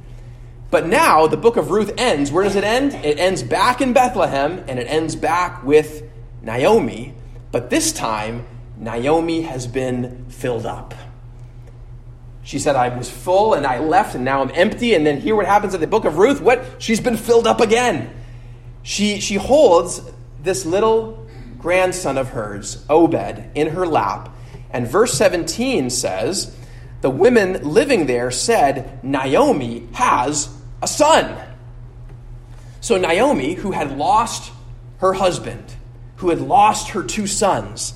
But 0.72 0.88
now 0.88 1.28
the 1.28 1.38
book 1.38 1.58
of 1.58 1.72
Ruth 1.72 1.94
ends. 1.98 2.32
Where 2.32 2.44
does 2.44 2.56
it 2.56 2.64
end? 2.64 2.94
It 2.94 3.20
ends 3.20 3.44
back 3.44 3.82
in 3.82 3.94
Bethlehem, 3.94 4.64
and 4.68 4.80
it 4.80 4.86
ends 4.86 5.16
back 5.16 5.64
with 5.64 6.04
Naomi. 6.42 7.14
But 7.52 7.70
this 7.70 7.92
time, 7.92 8.46
Naomi 8.78 9.42
has 9.42 9.68
been 9.68 10.26
filled 10.30 10.66
up. 10.66 10.94
She 12.44 12.58
said, 12.58 12.76
I 12.76 12.96
was 12.96 13.10
full 13.10 13.54
and 13.54 13.66
I 13.66 13.80
left 13.80 14.16
and 14.16 14.26
now 14.26 14.42
I'm 14.42 14.52
empty. 14.54 14.96
And 14.96 15.06
then 15.06 15.20
hear 15.20 15.36
what 15.36 15.46
happens 15.46 15.74
in 15.74 15.82
the 15.82 15.88
book 15.88 16.06
of 16.06 16.18
Ruth. 16.18 16.42
What? 16.42 16.64
She's 16.80 17.00
been 17.00 17.18
filled 17.18 17.46
up 17.46 17.60
again. 17.60 18.12
She, 18.82 19.20
she 19.20 19.36
holds 19.36 20.02
this 20.42 20.66
little 20.66 21.28
grandson 21.58 22.18
of 22.18 22.30
hers, 22.30 22.84
Obed, 22.90 23.52
in 23.54 23.68
her 23.68 23.86
lap. 23.86 24.30
And 24.72 24.88
verse 24.88 25.14
17 25.14 25.90
says, 25.90 26.56
The 27.02 27.10
women 27.10 27.62
living 27.64 28.06
there 28.06 28.32
said, 28.32 29.04
Naomi 29.04 29.88
has 29.94 30.50
a 30.82 30.88
son. 30.88 31.38
So 32.82 32.98
Naomi, 32.98 33.56
who 33.56 33.72
had 33.72 33.98
lost 33.98 34.52
her 35.00 35.14
husband, 35.14 35.76
who 36.20 36.30
had 36.30 36.42
lost 36.42 36.90
her 36.90 37.04
two 37.04 37.28
sons, 37.28 37.94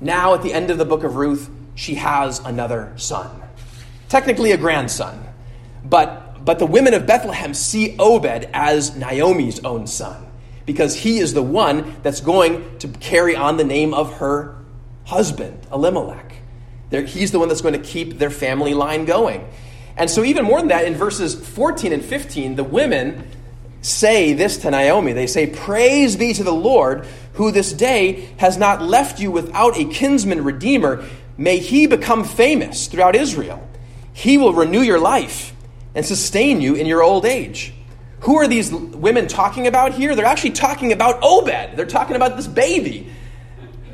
now 0.00 0.34
at 0.34 0.42
the 0.42 0.52
end 0.52 0.70
of 0.70 0.78
the 0.78 0.84
book 0.84 1.04
of 1.04 1.16
Ruth, 1.16 1.50
she 1.74 1.94
has 1.96 2.38
another 2.40 2.92
son. 2.96 3.42
Technically 4.08 4.52
a 4.52 4.56
grandson. 4.56 5.22
But, 5.84 6.44
but 6.44 6.58
the 6.58 6.66
women 6.66 6.94
of 6.94 7.06
Bethlehem 7.06 7.52
see 7.54 7.94
Obed 7.98 8.48
as 8.52 8.96
Naomi's 8.96 9.64
own 9.64 9.86
son 9.86 10.26
because 10.64 10.94
he 10.96 11.18
is 11.18 11.34
the 11.34 11.42
one 11.42 11.96
that's 12.02 12.20
going 12.20 12.78
to 12.78 12.88
carry 12.88 13.36
on 13.36 13.56
the 13.58 13.64
name 13.64 13.94
of 13.94 14.14
her 14.14 14.56
husband, 15.04 15.66
Elimelech. 15.72 16.32
he's 16.90 17.32
the 17.32 17.38
one 17.38 17.48
that's 17.48 17.62
going 17.62 17.74
to 17.74 17.80
keep 17.80 18.18
their 18.18 18.30
family 18.30 18.74
line 18.74 19.04
going. 19.04 19.48
And 19.96 20.08
so, 20.08 20.22
even 20.24 20.44
more 20.44 20.60
than 20.60 20.68
that, 20.68 20.84
in 20.84 20.94
verses 20.94 21.34
14 21.34 21.92
and 21.92 22.04
15, 22.04 22.56
the 22.56 22.64
women 22.64 23.26
say 23.80 24.32
this 24.32 24.58
to 24.58 24.70
Naomi. 24.70 25.12
They 25.12 25.26
say, 25.26 25.46
Praise 25.46 26.16
be 26.16 26.32
to 26.34 26.44
the 26.44 26.52
Lord, 26.52 27.06
who 27.34 27.50
this 27.50 27.72
day 27.72 28.28
has 28.38 28.56
not 28.56 28.82
left 28.82 29.20
you 29.20 29.30
without 29.30 29.78
a 29.78 29.84
kinsman 29.84 30.44
redeemer. 30.44 31.04
May 31.36 31.58
he 31.58 31.86
become 31.86 32.24
famous 32.24 32.88
throughout 32.88 33.14
Israel. 33.14 33.66
He 34.12 34.38
will 34.38 34.52
renew 34.52 34.80
your 34.80 34.98
life 34.98 35.54
and 35.94 36.04
sustain 36.04 36.60
you 36.60 36.74
in 36.74 36.86
your 36.86 37.02
old 37.02 37.24
age. 37.24 37.72
Who 38.20 38.36
are 38.36 38.48
these 38.48 38.72
women 38.72 39.28
talking 39.28 39.68
about 39.68 39.94
here? 39.94 40.16
They're 40.16 40.26
actually 40.26 40.50
talking 40.50 40.92
about 40.92 41.20
Obed. 41.22 41.76
They're 41.76 41.86
talking 41.86 42.16
about 42.16 42.36
this 42.36 42.48
baby. 42.48 43.08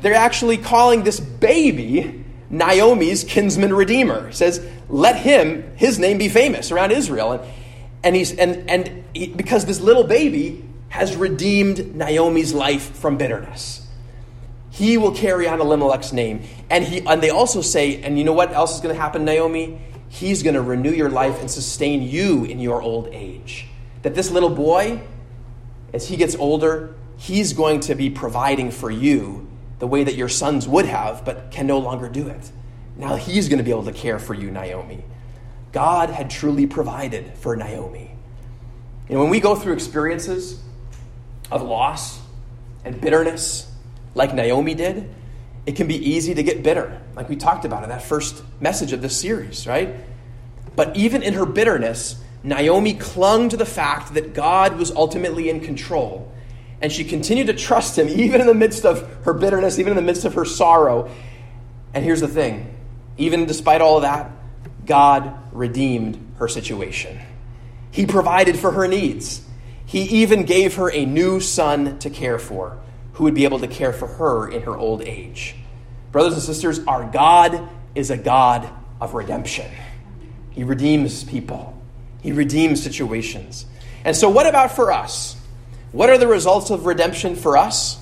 They're 0.01 0.15
actually 0.15 0.57
calling 0.57 1.03
this 1.03 1.19
baby 1.19 2.25
Naomi's 2.49 3.23
kinsman 3.23 3.73
redeemer. 3.73 4.27
He 4.27 4.33
says, 4.33 4.65
let 4.89 5.17
him, 5.17 5.75
his 5.75 5.99
name 5.99 6.17
be 6.17 6.29
famous 6.29 6.71
around 6.71 6.91
Israel. 6.91 7.33
And, 7.33 7.43
and, 8.05 8.15
he's, 8.15 8.33
and, 8.37 8.69
and 8.69 9.03
he, 9.13 9.27
because 9.27 9.65
this 9.65 9.81
little 9.81 10.03
baby 10.03 10.63
has 10.89 11.15
redeemed 11.15 11.95
Naomi's 11.95 12.53
life 12.53 12.95
from 12.95 13.17
bitterness. 13.17 13.85
He 14.69 14.97
will 14.97 15.13
carry 15.13 15.47
on 15.47 15.59
Elimelech's 15.59 16.13
name. 16.13 16.43
And, 16.69 16.83
he, 16.83 17.05
and 17.05 17.21
they 17.21 17.31
also 17.31 17.61
say, 17.61 18.01
and 18.01 18.17
you 18.17 18.23
know 18.23 18.33
what 18.33 18.53
else 18.53 18.75
is 18.75 18.81
going 18.81 18.93
to 18.93 19.01
happen, 19.01 19.25
Naomi? 19.25 19.81
He's 20.09 20.43
going 20.43 20.53
to 20.53 20.61
renew 20.61 20.91
your 20.91 21.09
life 21.09 21.39
and 21.41 21.49
sustain 21.49 22.03
you 22.03 22.45
in 22.45 22.59
your 22.59 22.81
old 22.81 23.07
age. 23.07 23.67
That 24.03 24.15
this 24.15 24.29
little 24.29 24.49
boy, 24.51 25.01
as 25.91 26.07
he 26.07 26.15
gets 26.15 26.35
older, 26.35 26.95
he's 27.17 27.53
going 27.53 27.79
to 27.81 27.95
be 27.95 28.09
providing 28.09 28.69
for 28.69 28.91
you 28.91 29.47
the 29.79 29.87
way 29.87 30.03
that 30.03 30.15
your 30.15 30.29
sons 30.29 30.67
would 30.67 30.85
have, 30.85 31.25
but 31.25 31.51
can 31.51 31.65
no 31.67 31.79
longer 31.79 32.07
do 32.07 32.27
it. 32.27 32.51
Now 32.97 33.15
he's 33.15 33.49
going 33.49 33.57
to 33.57 33.63
be 33.63 33.71
able 33.71 33.85
to 33.85 33.93
care 33.93 34.19
for 34.19 34.33
you, 34.33 34.51
Naomi. 34.51 35.03
God 35.75 36.09
had 36.09 36.29
truly 36.29 36.67
provided 36.67 37.33
for 37.39 37.53
Naomi. 37.57 38.09
Know, 39.09 39.19
when 39.19 39.29
we 39.29 39.41
go 39.41 39.55
through 39.55 39.73
experiences 39.73 40.57
of 41.51 41.61
loss 41.63 42.21
and 42.85 43.01
bitterness, 43.01 43.69
like 44.13 44.33
Naomi 44.33 44.73
did, 44.73 45.13
it 45.65 45.75
can 45.75 45.85
be 45.85 45.97
easy 45.97 46.33
to 46.33 46.43
get 46.43 46.63
bitter, 46.63 47.01
like 47.13 47.27
we 47.27 47.35
talked 47.35 47.65
about 47.65 47.83
in 47.83 47.89
that 47.89 48.03
first 48.03 48.41
message 48.61 48.93
of 48.93 49.01
this 49.01 49.19
series, 49.19 49.67
right? 49.67 49.93
But 50.77 50.95
even 50.95 51.21
in 51.21 51.33
her 51.33 51.45
bitterness, 51.45 52.23
Naomi 52.41 52.93
clung 52.93 53.49
to 53.49 53.57
the 53.57 53.65
fact 53.65 54.13
that 54.13 54.33
God 54.33 54.77
was 54.77 54.91
ultimately 54.91 55.49
in 55.49 55.59
control. 55.59 56.31
And 56.81 56.89
she 56.89 57.03
continued 57.03 57.47
to 57.47 57.53
trust 57.53 57.99
him, 57.99 58.07
even 58.07 58.39
in 58.39 58.47
the 58.47 58.53
midst 58.53 58.85
of 58.85 59.25
her 59.25 59.33
bitterness, 59.33 59.77
even 59.77 59.91
in 59.91 59.97
the 59.97 60.01
midst 60.01 60.23
of 60.23 60.35
her 60.35 60.45
sorrow. 60.45 61.11
And 61.93 62.01
here's 62.05 62.21
the 62.21 62.29
thing 62.29 62.71
even 63.17 63.45
despite 63.45 63.81
all 63.81 63.97
of 63.97 64.03
that, 64.03 64.31
God 64.85 65.33
redeemed 65.51 66.33
her 66.37 66.47
situation. 66.47 67.19
He 67.91 68.05
provided 68.05 68.57
for 68.57 68.71
her 68.71 68.87
needs. 68.87 69.41
He 69.85 70.01
even 70.21 70.43
gave 70.43 70.75
her 70.75 70.91
a 70.91 71.05
new 71.05 71.39
son 71.39 71.99
to 71.99 72.09
care 72.09 72.39
for, 72.39 72.77
who 73.13 73.23
would 73.23 73.35
be 73.35 73.45
able 73.45 73.59
to 73.59 73.67
care 73.67 73.93
for 73.93 74.07
her 74.07 74.47
in 74.49 74.63
her 74.63 74.75
old 74.75 75.01
age. 75.01 75.55
Brothers 76.11 76.33
and 76.33 76.43
sisters, 76.43 76.79
our 76.87 77.09
God 77.09 77.69
is 77.93 78.09
a 78.09 78.17
God 78.17 78.69
of 78.99 79.13
redemption. 79.13 79.69
He 80.51 80.63
redeems 80.63 81.23
people, 81.23 81.81
He 82.21 82.31
redeems 82.31 82.81
situations. 82.81 83.65
And 84.03 84.15
so, 84.15 84.29
what 84.29 84.47
about 84.47 84.71
for 84.71 84.91
us? 84.91 85.35
What 85.91 86.09
are 86.09 86.17
the 86.17 86.27
results 86.27 86.69
of 86.69 86.85
redemption 86.85 87.35
for 87.35 87.57
us? 87.57 87.97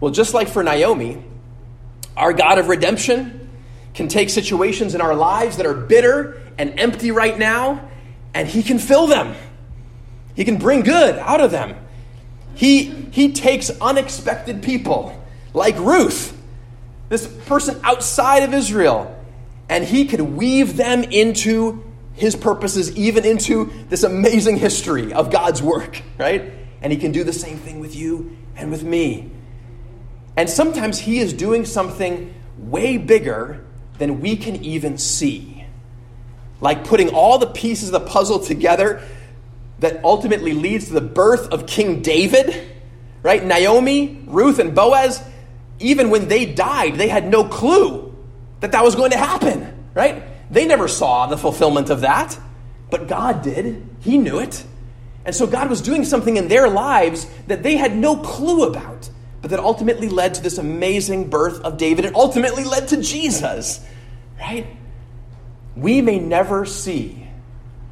Well, 0.00 0.10
just 0.10 0.34
like 0.34 0.48
for 0.48 0.62
Naomi, 0.62 1.22
our 2.16 2.32
God 2.32 2.58
of 2.58 2.68
redemption 2.68 3.43
can 3.94 4.08
take 4.08 4.28
situations 4.28 4.94
in 4.94 5.00
our 5.00 5.14
lives 5.14 5.56
that 5.56 5.66
are 5.66 5.74
bitter 5.74 6.42
and 6.58 6.78
empty 6.78 7.10
right 7.10 7.38
now, 7.38 7.88
and 8.34 8.46
He 8.48 8.62
can 8.62 8.78
fill 8.78 9.06
them. 9.06 9.34
He 10.34 10.44
can 10.44 10.56
bring 10.56 10.82
good 10.82 11.16
out 11.18 11.40
of 11.40 11.52
them. 11.52 11.76
He, 12.54 12.84
he 13.12 13.32
takes 13.32 13.70
unexpected 13.80 14.62
people 14.62 15.20
like 15.52 15.78
Ruth, 15.78 16.36
this 17.08 17.26
person 17.46 17.80
outside 17.84 18.42
of 18.42 18.52
Israel, 18.52 19.16
and 19.68 19.84
He 19.84 20.06
could 20.06 20.20
weave 20.20 20.76
them 20.76 21.04
into 21.04 21.84
His 22.14 22.34
purposes, 22.34 22.96
even 22.96 23.24
into 23.24 23.72
this 23.88 24.02
amazing 24.02 24.56
history 24.56 25.12
of 25.12 25.30
God's 25.30 25.62
work, 25.62 26.02
right? 26.18 26.52
And 26.82 26.92
He 26.92 26.98
can 26.98 27.12
do 27.12 27.22
the 27.22 27.32
same 27.32 27.58
thing 27.58 27.78
with 27.78 27.94
you 27.94 28.36
and 28.56 28.72
with 28.72 28.82
me. 28.82 29.30
And 30.36 30.50
sometimes 30.50 30.98
He 30.98 31.20
is 31.20 31.32
doing 31.32 31.64
something 31.64 32.34
way 32.58 32.98
bigger 32.98 33.63
than 33.98 34.20
we 34.20 34.36
can 34.36 34.56
even 34.64 34.98
see. 34.98 35.64
Like 36.60 36.84
putting 36.84 37.10
all 37.10 37.38
the 37.38 37.46
pieces 37.46 37.90
of 37.90 37.92
the 37.92 38.08
puzzle 38.08 38.38
together 38.38 39.02
that 39.80 40.04
ultimately 40.04 40.52
leads 40.52 40.86
to 40.88 40.94
the 40.94 41.00
birth 41.00 41.48
of 41.48 41.66
King 41.66 42.02
David, 42.02 42.70
right? 43.22 43.44
Naomi, 43.44 44.22
Ruth, 44.26 44.58
and 44.58 44.74
Boaz, 44.74 45.22
even 45.80 46.10
when 46.10 46.28
they 46.28 46.46
died, 46.46 46.94
they 46.94 47.08
had 47.08 47.28
no 47.28 47.44
clue 47.44 48.16
that 48.60 48.72
that 48.72 48.84
was 48.84 48.94
going 48.94 49.10
to 49.10 49.18
happen, 49.18 49.84
right? 49.94 50.22
They 50.50 50.66
never 50.66 50.88
saw 50.88 51.26
the 51.26 51.36
fulfillment 51.36 51.90
of 51.90 52.02
that. 52.02 52.38
but 52.90 53.08
God 53.08 53.42
did. 53.42 53.84
He 54.00 54.18
knew 54.18 54.38
it. 54.38 54.64
And 55.24 55.34
so 55.34 55.46
God 55.48 55.68
was 55.68 55.80
doing 55.80 56.04
something 56.04 56.36
in 56.36 56.48
their 56.48 56.68
lives 56.68 57.26
that 57.48 57.62
they 57.62 57.76
had 57.76 57.96
no 57.96 58.16
clue 58.16 58.68
about, 58.68 59.10
but 59.44 59.50
that 59.50 59.60
ultimately 59.60 60.08
led 60.08 60.32
to 60.32 60.42
this 60.42 60.56
amazing 60.56 61.28
birth 61.28 61.60
of 61.60 61.76
David 61.76 62.06
and 62.06 62.16
ultimately 62.16 62.64
led 62.64 62.88
to 62.88 63.02
Jesus, 63.02 63.84
right? 64.40 64.66
We 65.76 66.00
may 66.00 66.18
never 66.18 66.64
see 66.64 67.28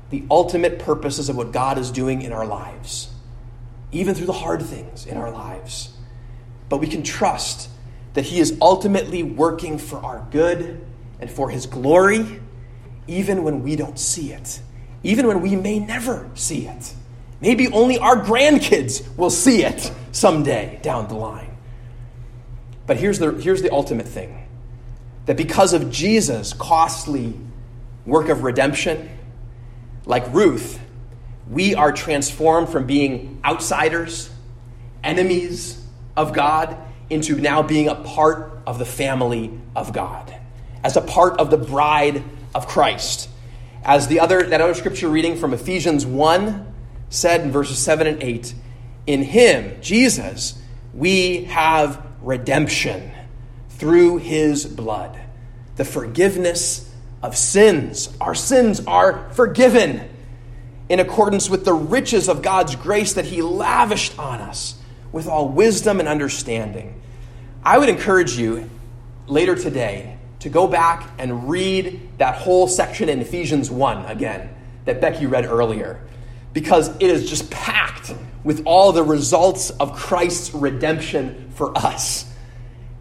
the 0.09 0.25
ultimate 0.31 0.79
purposes 0.79 1.29
of 1.29 1.37
what 1.37 1.53
God 1.53 1.77
is 1.77 1.91
doing 1.91 2.23
in 2.23 2.33
our 2.33 2.47
lives, 2.47 3.11
even 3.91 4.15
through 4.15 4.29
the 4.29 4.33
hard 4.33 4.63
things 4.63 5.05
in 5.05 5.19
our 5.19 5.31
lives. 5.31 5.95
But 6.71 6.79
we 6.79 6.87
can 6.87 7.03
trust 7.03 7.69
that 8.15 8.25
He 8.25 8.41
is 8.41 8.57
ultimately 8.63 9.23
working 9.23 9.77
for 9.77 9.99
our 9.99 10.27
good 10.31 10.83
and 11.21 11.31
for 11.31 11.51
His 11.51 11.67
glory, 11.67 12.41
even 13.07 13.43
when 13.43 13.63
we 13.63 13.77
don't 13.77 13.99
see 13.99 14.33
it, 14.33 14.63
even 15.03 15.27
when 15.27 15.43
we 15.43 15.55
may 15.55 15.81
never 15.81 16.31
see 16.33 16.67
it. 16.67 16.95
Maybe 17.43 17.69
only 17.69 17.99
our 17.99 18.17
grandkids 18.17 19.07
will 19.19 19.29
see 19.29 19.65
it 19.65 19.93
someday 20.13 20.79
down 20.83 21.09
the 21.09 21.15
line. 21.15 21.57
But 22.87 22.99
here's 22.99 23.19
the, 23.19 23.33
here's 23.33 23.63
the 23.63 23.73
ultimate 23.73 24.07
thing 24.07 24.39
that 25.27 25.37
because 25.37 25.73
of 25.73 25.91
Jesus' 25.91 26.53
costly 26.53 27.35
work 28.05 28.29
of 28.29 28.43
redemption, 28.43 29.09
like 30.05 30.33
Ruth, 30.33 30.81
we 31.49 31.75
are 31.75 31.93
transformed 31.93 32.69
from 32.69 32.87
being 32.87 33.41
outsiders, 33.45 34.31
enemies 35.05 35.85
of 36.17 36.33
God, 36.33 36.77
into 37.09 37.37
now 37.37 37.63
being 37.63 37.89
a 37.89 37.95
part 37.95 38.53
of 38.67 38.79
the 38.79 38.85
family 38.85 39.51
of 39.77 39.93
God, 39.93 40.35
as 40.83 40.97
a 40.97 41.01
part 41.01 41.39
of 41.39 41.51
the 41.51 41.57
bride 41.57 42.25
of 42.55 42.67
Christ. 42.67 43.29
As 43.85 44.07
the 44.09 44.21
other 44.21 44.45
that 44.45 44.61
other 44.61 44.75
scripture 44.75 45.09
reading 45.09 45.37
from 45.37 45.53
Ephesians 45.53 46.07
1 46.07 46.73
said 47.11 47.43
in 47.43 47.51
verses 47.51 47.79
7 47.79 48.07
and 48.07 48.23
8, 48.23 48.55
in 49.07 49.23
him, 49.23 49.81
Jesus, 49.81 50.59
we 50.95 51.45
have 51.45 52.05
redemption 52.23 53.11
through 53.71 54.19
his 54.19 54.65
blood, 54.65 55.19
the 55.77 55.85
forgiveness 55.85 56.89
of 57.23 57.37
sins. 57.37 58.15
Our 58.21 58.35
sins 58.35 58.81
are 58.87 59.31
forgiven 59.33 60.09
in 60.89 61.01
accordance 61.01 61.49
with 61.49 61.65
the 61.65 61.73
riches 61.73 62.29
of 62.29 62.43
God's 62.43 62.77
grace 62.77 63.15
that 63.15 63.25
he 63.25 63.43
lavished 63.43 64.19
on 64.19 64.41
us 64.41 64.77
with 65.11 65.27
all 65.27 65.49
wisdom 65.49 66.01
and 66.01 66.09
understanding. 66.09 67.01
I 67.65 67.79
would 67.79 67.89
encourage 67.89 68.37
you 68.37 68.69
later 69.27 69.55
today 69.55 70.19
to 70.41 70.49
go 70.49 70.67
back 70.67 71.11
and 71.19 71.49
read 71.49 72.19
that 72.19 72.35
whole 72.35 72.67
section 72.67 73.09
in 73.09 73.21
Ephesians 73.21 73.71
1 73.71 74.07
again 74.07 74.53
that 74.85 75.01
Becky 75.01 75.27
read 75.27 75.45
earlier 75.47 76.01
because 76.53 76.89
it 76.97 77.03
is 77.03 77.29
just 77.29 77.51
packed 77.51 78.13
with 78.45 78.63
all 78.67 78.93
the 78.93 79.03
results 79.03 79.71
of 79.71 79.95
Christ's 79.97 80.53
redemption 80.55 81.51
for 81.55 81.77
us. 81.77 82.31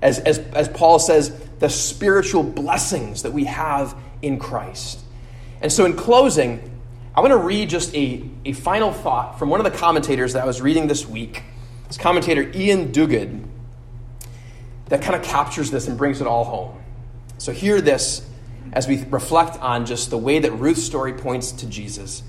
As, 0.02 0.20
as, 0.20 0.40
as 0.40 0.68
Paul 0.68 1.00
says, 1.00 1.30
the 1.60 1.70
spiritual 1.70 2.44
blessings 2.44 3.24
that 3.24 3.34
we 3.34 3.46
have 3.46 3.96
in 4.22 4.40
Christ. 4.40 5.00
And 5.62 5.72
so, 5.72 5.86
in 5.86 5.96
closing, 5.96 6.80
I 7.16 7.22
want 7.22 7.32
to 7.32 7.38
read 7.38 7.70
just 7.70 7.94
a, 7.94 8.24
a 8.46 8.54
final 8.54 8.92
thought 8.92 9.38
from 9.38 9.50
one 9.50 9.60
of 9.60 9.72
the 9.72 9.78
commentators 9.78 10.34
that 10.34 10.44
I 10.44 10.46
was 10.46 10.62
reading 10.62 10.88
this 10.88 11.08
week. 11.08 11.44
This 11.88 11.98
commentator, 11.98 12.42
Iain 12.42 12.92
Duguid, 12.92 13.46
that 14.88 15.02
kind 15.02 15.16
of 15.16 15.24
captures 15.24 15.70
this 15.70 15.88
and 15.88 15.98
brings 15.98 16.20
it 16.20 16.28
all 16.28 16.46
home. 16.46 16.82
So, 17.38 17.52
hear 17.52 17.80
this 17.80 18.28
as 18.74 18.88
we 18.88 19.04
reflect 19.06 19.58
on 19.58 19.86
just 19.86 20.10
the 20.10 20.18
way 20.18 20.40
that 20.40 20.52
Ruth's 20.54 20.84
story 20.84 21.14
points 21.14 21.52
to 21.52 21.68
Jesus. 21.68 22.24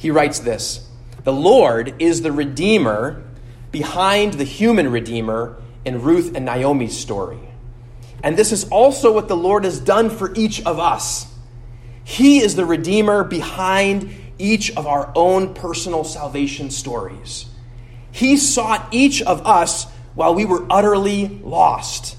He 0.00 0.10
writes 0.10 0.38
this 0.38 0.88
The 1.24 1.32
Lord 1.32 1.94
is 1.98 2.22
the 2.22 2.32
Redeemer 2.32 3.22
behind 3.70 4.32
the 4.32 4.44
human 4.44 4.90
Redeemer 4.90 5.58
in 5.84 6.00
Ruth 6.00 6.34
and 6.34 6.46
Naomi's 6.46 6.98
story. 6.98 7.38
And 8.22 8.34
this 8.34 8.50
is 8.50 8.64
also 8.70 9.12
what 9.12 9.28
the 9.28 9.36
Lord 9.36 9.64
has 9.64 9.78
done 9.78 10.08
for 10.08 10.32
each 10.34 10.64
of 10.64 10.78
us. 10.78 11.26
He 12.02 12.40
is 12.40 12.56
the 12.56 12.64
Redeemer 12.64 13.24
behind 13.24 14.10
each 14.38 14.74
of 14.74 14.86
our 14.86 15.12
own 15.14 15.52
personal 15.52 16.04
salvation 16.04 16.70
stories. 16.70 17.44
He 18.10 18.38
sought 18.38 18.88
each 18.92 19.20
of 19.20 19.46
us 19.46 19.84
while 20.14 20.34
we 20.34 20.46
were 20.46 20.64
utterly 20.70 21.28
lost. 21.44 22.16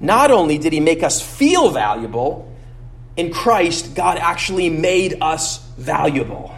Not 0.00 0.30
only 0.30 0.56
did 0.56 0.72
He 0.72 0.80
make 0.80 1.02
us 1.02 1.20
feel 1.20 1.68
valuable, 1.68 2.50
in 3.18 3.30
Christ, 3.34 3.94
God 3.94 4.16
actually 4.16 4.70
made 4.70 5.18
us 5.20 5.58
valuable. 5.76 6.54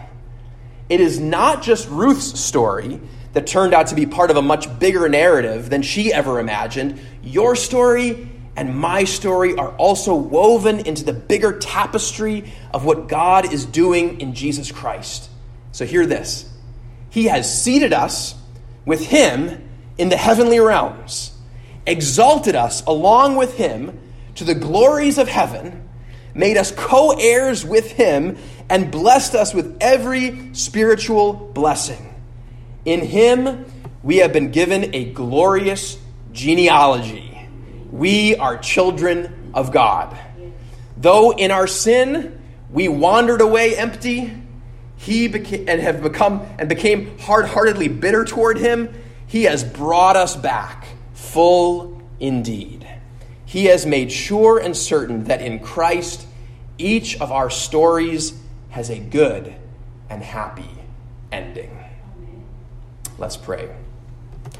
It 0.89 1.01
is 1.01 1.19
not 1.19 1.63
just 1.63 1.89
Ruth's 1.89 2.39
story 2.39 2.99
that 3.33 3.47
turned 3.47 3.73
out 3.73 3.87
to 3.87 3.95
be 3.95 4.05
part 4.05 4.31
of 4.31 4.37
a 4.37 4.41
much 4.41 4.79
bigger 4.79 5.09
narrative 5.09 5.69
than 5.69 5.81
she 5.81 6.13
ever 6.13 6.39
imagined. 6.39 6.99
Your 7.21 7.55
story 7.55 8.29
and 8.55 8.77
my 8.77 9.03
story 9.03 9.55
are 9.55 9.69
also 9.75 10.15
woven 10.15 10.79
into 10.79 11.03
the 11.03 11.13
bigger 11.13 11.59
tapestry 11.59 12.51
of 12.73 12.85
what 12.85 13.07
God 13.07 13.51
is 13.51 13.65
doing 13.65 14.21
in 14.21 14.33
Jesus 14.33 14.71
Christ. 14.71 15.29
So, 15.71 15.85
hear 15.85 16.05
this 16.05 16.49
He 17.09 17.25
has 17.25 17.63
seated 17.63 17.91
us 17.91 18.35
with 18.85 19.05
Him 19.05 19.69
in 19.97 20.09
the 20.09 20.17
heavenly 20.17 20.59
realms, 20.59 21.35
exalted 21.85 22.55
us 22.55 22.83
along 22.85 23.35
with 23.35 23.57
Him 23.57 23.99
to 24.35 24.43
the 24.45 24.55
glories 24.55 25.17
of 25.17 25.27
heaven, 25.27 25.87
made 26.33 26.55
us 26.55 26.71
co 26.71 27.17
heirs 27.19 27.65
with 27.65 27.91
Him 27.91 28.37
and 28.69 28.91
blessed 28.91 29.35
us 29.35 29.53
with 29.53 29.77
every 29.79 30.53
spiritual 30.53 31.33
blessing. 31.33 32.13
In 32.83 33.01
him, 33.01 33.65
we 34.03 34.17
have 34.17 34.33
been 34.33 34.51
given 34.51 34.93
a 34.93 35.05
glorious 35.05 35.97
genealogy. 36.31 37.47
We 37.91 38.35
are 38.35 38.57
children 38.57 39.51
of 39.53 39.71
God. 39.71 40.17
Though 40.97 41.31
in 41.31 41.51
our 41.51 41.67
sin 41.67 42.41
we 42.69 42.87
wandered 42.87 43.41
away 43.41 43.75
empty, 43.77 44.33
he 44.97 45.27
became 45.27 45.67
and 45.67 45.81
have 45.81 46.01
become 46.01 46.45
and 46.59 46.69
became 46.69 47.17
hard-heartedly 47.19 47.89
bitter 47.89 48.25
toward 48.25 48.57
him, 48.57 48.93
he 49.27 49.43
has 49.43 49.63
brought 49.63 50.15
us 50.15 50.35
back 50.35 50.87
full 51.13 52.01
indeed. 52.19 52.87
He 53.45 53.65
has 53.65 53.85
made 53.85 54.11
sure 54.11 54.59
and 54.59 54.75
certain 54.75 55.25
that 55.25 55.41
in 55.41 55.59
Christ 55.59 56.25
each 56.77 57.19
of 57.21 57.31
our 57.31 57.49
stories 57.49 58.33
has 58.75 58.89
a 58.89 58.99
good 58.99 59.55
and 60.09 60.21
happy 60.21 60.69
ending. 61.31 61.81
Let's 63.17 63.37
pray. 63.37 63.73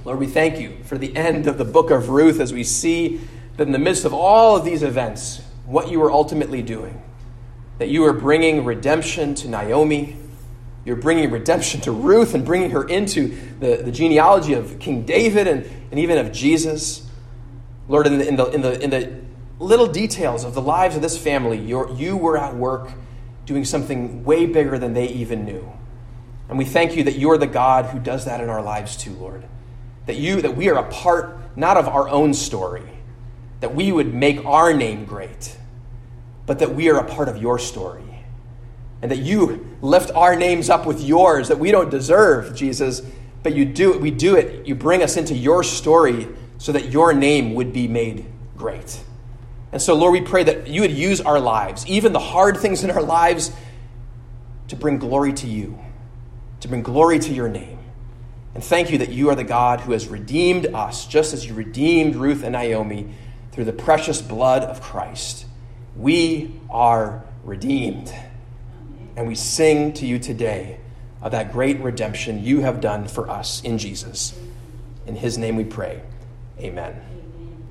Lord, 0.05 0.19
we 0.19 0.25
thank 0.25 0.57
you 0.57 0.77
for 0.85 0.97
the 0.97 1.13
end 1.17 1.47
of 1.47 1.57
the 1.57 1.65
book 1.65 1.91
of 1.91 2.07
Ruth 2.07 2.39
as 2.39 2.53
we 2.53 2.63
see 2.63 3.19
that 3.57 3.67
in 3.67 3.73
the 3.73 3.77
midst 3.77 4.05
of 4.05 4.13
all 4.13 4.55
of 4.55 4.63
these 4.63 4.83
events, 4.83 5.41
what 5.65 5.89
you 5.91 5.99
were 5.99 6.09
ultimately 6.09 6.61
doing. 6.61 7.03
That 7.79 7.89
you 7.89 8.05
are 8.05 8.13
bringing 8.13 8.63
redemption 8.63 9.35
to 9.35 9.49
Naomi, 9.49 10.15
you're 10.85 10.95
bringing 10.95 11.29
redemption 11.29 11.81
to 11.81 11.91
Ruth 11.91 12.33
and 12.35 12.45
bringing 12.45 12.69
her 12.69 12.87
into 12.87 13.37
the, 13.59 13.81
the 13.83 13.91
genealogy 13.91 14.53
of 14.53 14.79
King 14.79 15.03
David 15.03 15.45
and, 15.45 15.69
and 15.91 15.99
even 15.99 16.19
of 16.19 16.31
Jesus. 16.31 17.05
Lord, 17.89 18.07
in 18.07 18.19
the, 18.19 18.25
in, 18.25 18.37
the, 18.37 18.45
in, 18.45 18.61
the, 18.61 18.81
in 18.81 18.89
the 18.91 19.21
little 19.59 19.87
details 19.87 20.45
of 20.45 20.53
the 20.53 20.61
lives 20.61 20.95
of 20.95 21.01
this 21.01 21.17
family, 21.17 21.59
you 21.59 22.15
were 22.15 22.37
at 22.37 22.55
work 22.55 22.91
doing 23.45 23.65
something 23.65 24.23
way 24.23 24.45
bigger 24.45 24.77
than 24.77 24.93
they 24.93 25.07
even 25.07 25.45
knew. 25.45 25.71
And 26.49 26.57
we 26.57 26.65
thank 26.65 26.95
you 26.95 27.03
that 27.03 27.17
you're 27.17 27.37
the 27.37 27.47
God 27.47 27.85
who 27.85 27.99
does 27.99 28.25
that 28.25 28.41
in 28.41 28.49
our 28.49 28.61
lives 28.61 28.95
too, 28.97 29.13
Lord. 29.13 29.45
That 30.05 30.17
you 30.17 30.41
that 30.41 30.55
we 30.55 30.69
are 30.69 30.77
a 30.77 30.91
part 30.91 31.39
not 31.57 31.77
of 31.77 31.87
our 31.87 32.07
own 32.09 32.33
story, 32.33 32.89
that 33.59 33.73
we 33.73 33.91
would 33.91 34.13
make 34.13 34.45
our 34.45 34.73
name 34.73 35.05
great, 35.05 35.57
but 36.45 36.59
that 36.59 36.75
we 36.75 36.89
are 36.89 36.97
a 36.97 37.09
part 37.09 37.29
of 37.29 37.41
your 37.41 37.57
story. 37.57 38.03
And 39.01 39.11
that 39.11 39.19
you 39.19 39.77
lift 39.81 40.11
our 40.11 40.35
names 40.35 40.69
up 40.69 40.85
with 40.85 41.01
yours 41.01 41.47
that 41.47 41.59
we 41.59 41.71
don't 41.71 41.89
deserve, 41.89 42.55
Jesus, 42.55 43.01
but 43.43 43.53
you 43.53 43.65
do 43.65 43.93
it, 43.93 44.01
we 44.01 44.11
do 44.11 44.35
it. 44.35 44.65
You 44.65 44.75
bring 44.75 45.03
us 45.03 45.17
into 45.17 45.35
your 45.35 45.63
story 45.63 46.27
so 46.57 46.71
that 46.71 46.91
your 46.91 47.13
name 47.13 47.53
would 47.53 47.73
be 47.73 47.87
made 47.87 48.25
great. 48.57 48.99
And 49.75 49.81
so, 49.81 49.93
Lord, 49.93 50.13
we 50.13 50.21
pray 50.21 50.41
that 50.41 50.67
you 50.67 50.79
would 50.79 50.93
use 50.93 51.19
our 51.19 51.37
lives, 51.37 51.85
even 51.85 52.13
the 52.13 52.19
hard 52.19 52.55
things 52.55 52.85
in 52.85 52.91
our 52.91 53.01
lives, 53.01 53.51
to 54.69 54.77
bring 54.77 54.99
glory 54.99 55.33
to 55.33 55.47
you, 55.47 55.77
to 56.61 56.69
bring 56.69 56.81
glory 56.81 57.19
to 57.19 57.33
your 57.33 57.49
name. 57.49 57.79
And 58.53 58.63
thank 58.63 58.89
you 58.89 58.99
that 58.99 59.09
you 59.09 59.29
are 59.31 59.35
the 59.35 59.43
God 59.43 59.81
who 59.81 59.91
has 59.91 60.07
redeemed 60.07 60.67
us, 60.67 61.05
just 61.05 61.33
as 61.33 61.45
you 61.45 61.53
redeemed 61.53 62.15
Ruth 62.15 62.41
and 62.41 62.53
Naomi 62.53 63.09
through 63.51 63.65
the 63.65 63.73
precious 63.73 64.21
blood 64.21 64.63
of 64.63 64.79
Christ. 64.81 65.45
We 65.97 66.57
are 66.69 67.25
redeemed. 67.43 68.13
And 69.17 69.27
we 69.27 69.35
sing 69.35 69.91
to 69.95 70.05
you 70.05 70.19
today 70.19 70.79
of 71.21 71.33
that 71.33 71.51
great 71.51 71.81
redemption 71.81 72.41
you 72.41 72.61
have 72.61 72.79
done 72.79 73.09
for 73.09 73.29
us 73.29 73.61
in 73.61 73.77
Jesus. 73.77 74.39
In 75.05 75.17
his 75.17 75.37
name 75.37 75.57
we 75.57 75.65
pray. 75.65 76.01
Amen. 76.61 77.14